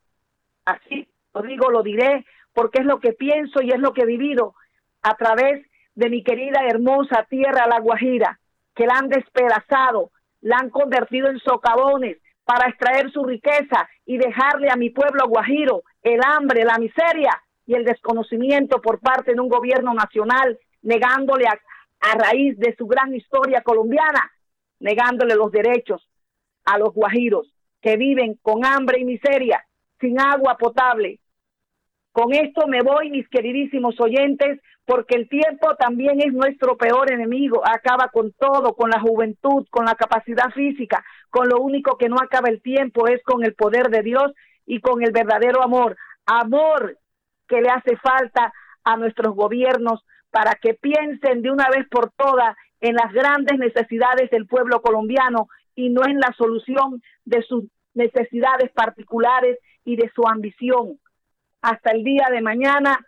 Así 0.65 1.09
lo 1.35 1.43
digo, 1.43 1.71
lo 1.71 1.83
diré, 1.83 2.25
porque 2.53 2.81
es 2.81 2.87
lo 2.87 3.01
que 3.01 3.13
pienso 3.13 3.61
y 3.63 3.71
es 3.71 3.79
lo 3.79 3.93
que 3.93 4.03
he 4.03 4.07
vivido 4.07 4.55
a 5.03 5.15
través 5.17 5.67
de 5.95 6.09
mi 6.09 6.23
querida 6.23 6.61
hermosa 6.67 7.27
tierra 7.29 7.67
La 7.67 7.81
Guajira, 7.81 8.39
que 8.75 8.87
la 8.87 8.95
han 8.95 9.09
despedazado, 9.09 10.11
la 10.41 10.59
han 10.59 10.71
convertido 10.71 11.29
en 11.29 11.39
socavones 11.39 12.19
para 12.45 12.69
extraer 12.69 13.11
su 13.11 13.25
riqueza 13.25 13.89
y 14.05 14.19
dejarle 14.19 14.69
a 14.71 14.77
mi 14.77 14.91
pueblo 14.91 15.27
guajiro 15.29 15.83
el 16.03 16.21
hambre, 16.23 16.65
la 16.65 16.79
miseria 16.79 17.41
y 17.67 17.75
el 17.75 17.85
desconocimiento 17.85 18.81
por 18.81 19.01
parte 19.01 19.33
de 19.33 19.41
un 19.41 19.49
gobierno 19.49 19.95
nacional, 19.95 20.59
negándole 20.83 21.47
a, 21.47 21.59
a 22.01 22.19
raíz 22.19 22.59
de 22.59 22.75
su 22.77 22.87
gran 22.87 23.15
historia 23.15 23.63
colombiana, 23.63 24.31
negándole 24.81 25.35
los 25.35 25.51
derechos 25.51 26.07
a 26.65 26.79
los 26.79 26.93
guajiros 26.93 27.53
que 27.81 27.97
viven 27.97 28.39
con 28.43 28.65
hambre 28.65 29.01
y 29.01 29.05
miseria, 29.05 29.65
sin 30.01 30.19
agua 30.19 30.57
potable, 30.57 31.21
Con 32.13 32.33
esto 32.33 32.69
me 32.69 32.81
voy, 32.81 33.11
mis 33.11 33.29
queridísimos 33.29 34.01
oyentes, 34.01 34.61
porque 34.87 35.17
el 35.17 35.29
tiempo 35.29 35.75
también 35.77 36.21
es 36.21 36.33
nuestro 36.33 36.77
peor 36.77 37.13
enemigo. 37.13 37.61
Acaba 37.67 38.09
con 38.09 38.33
todo, 38.33 38.75
con 38.75 38.91
la 38.91 39.01
juventud, 39.01 39.67
con 39.69 39.85
la 39.85 39.97
capacidad 39.97 40.51
física. 40.55 41.05
Con 41.29 41.49
lo 41.49 41.59
único 41.61 41.97
que 41.99 42.09
no 42.09 42.17
acaba 42.17 42.51
el 42.51 42.63
tiempo 42.63 43.09
es 43.09 43.21
con 43.25 43.45
el 43.45 43.55
poder 43.55 43.89
de 43.91 44.03
Dios 44.03 44.33
y 44.65 44.81
con 44.81 45.03
el 45.03 45.11
verdadero 45.11 45.63
amor. 45.63 45.97
Amor 46.27 46.99
que 47.49 47.61
le 47.61 47.69
hace 47.69 47.97
falta 47.97 48.53
a 48.85 48.97
nuestros 48.97 49.35
gobiernos 49.35 50.05
para 50.31 50.55
que 50.55 50.75
piensen 50.75 51.43
de 51.43 51.51
una 51.51 51.69
vez 51.69 51.89
por 51.89 52.13
todas 52.13 52.57
en 52.81 52.95
las 52.95 53.13
grandes 53.13 53.59
necesidades 53.59 54.31
del 54.31 54.47
pueblo 54.47 54.81
colombiano 54.83 55.49
y 55.75 55.91
no 55.91 56.03
en 56.07 56.19
la 56.19 56.35
solución 56.37 57.03
de 57.25 57.43
sus 57.43 57.65
necesidades 57.95 58.71
particulares 58.73 59.59
y 59.85 59.97
de 59.97 60.11
su 60.15 60.27
ambición 60.27 60.99
hasta 61.63 61.93
el 61.93 62.05
día 62.05 62.29
de 62.31 62.43
mañana. 62.43 62.99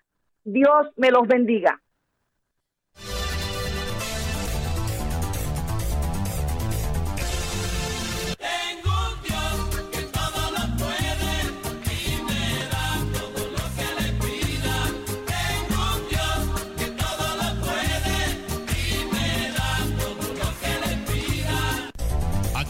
Dios 0.44 0.88
me 0.96 1.10
los 1.10 1.26
bendiga. 1.26 1.80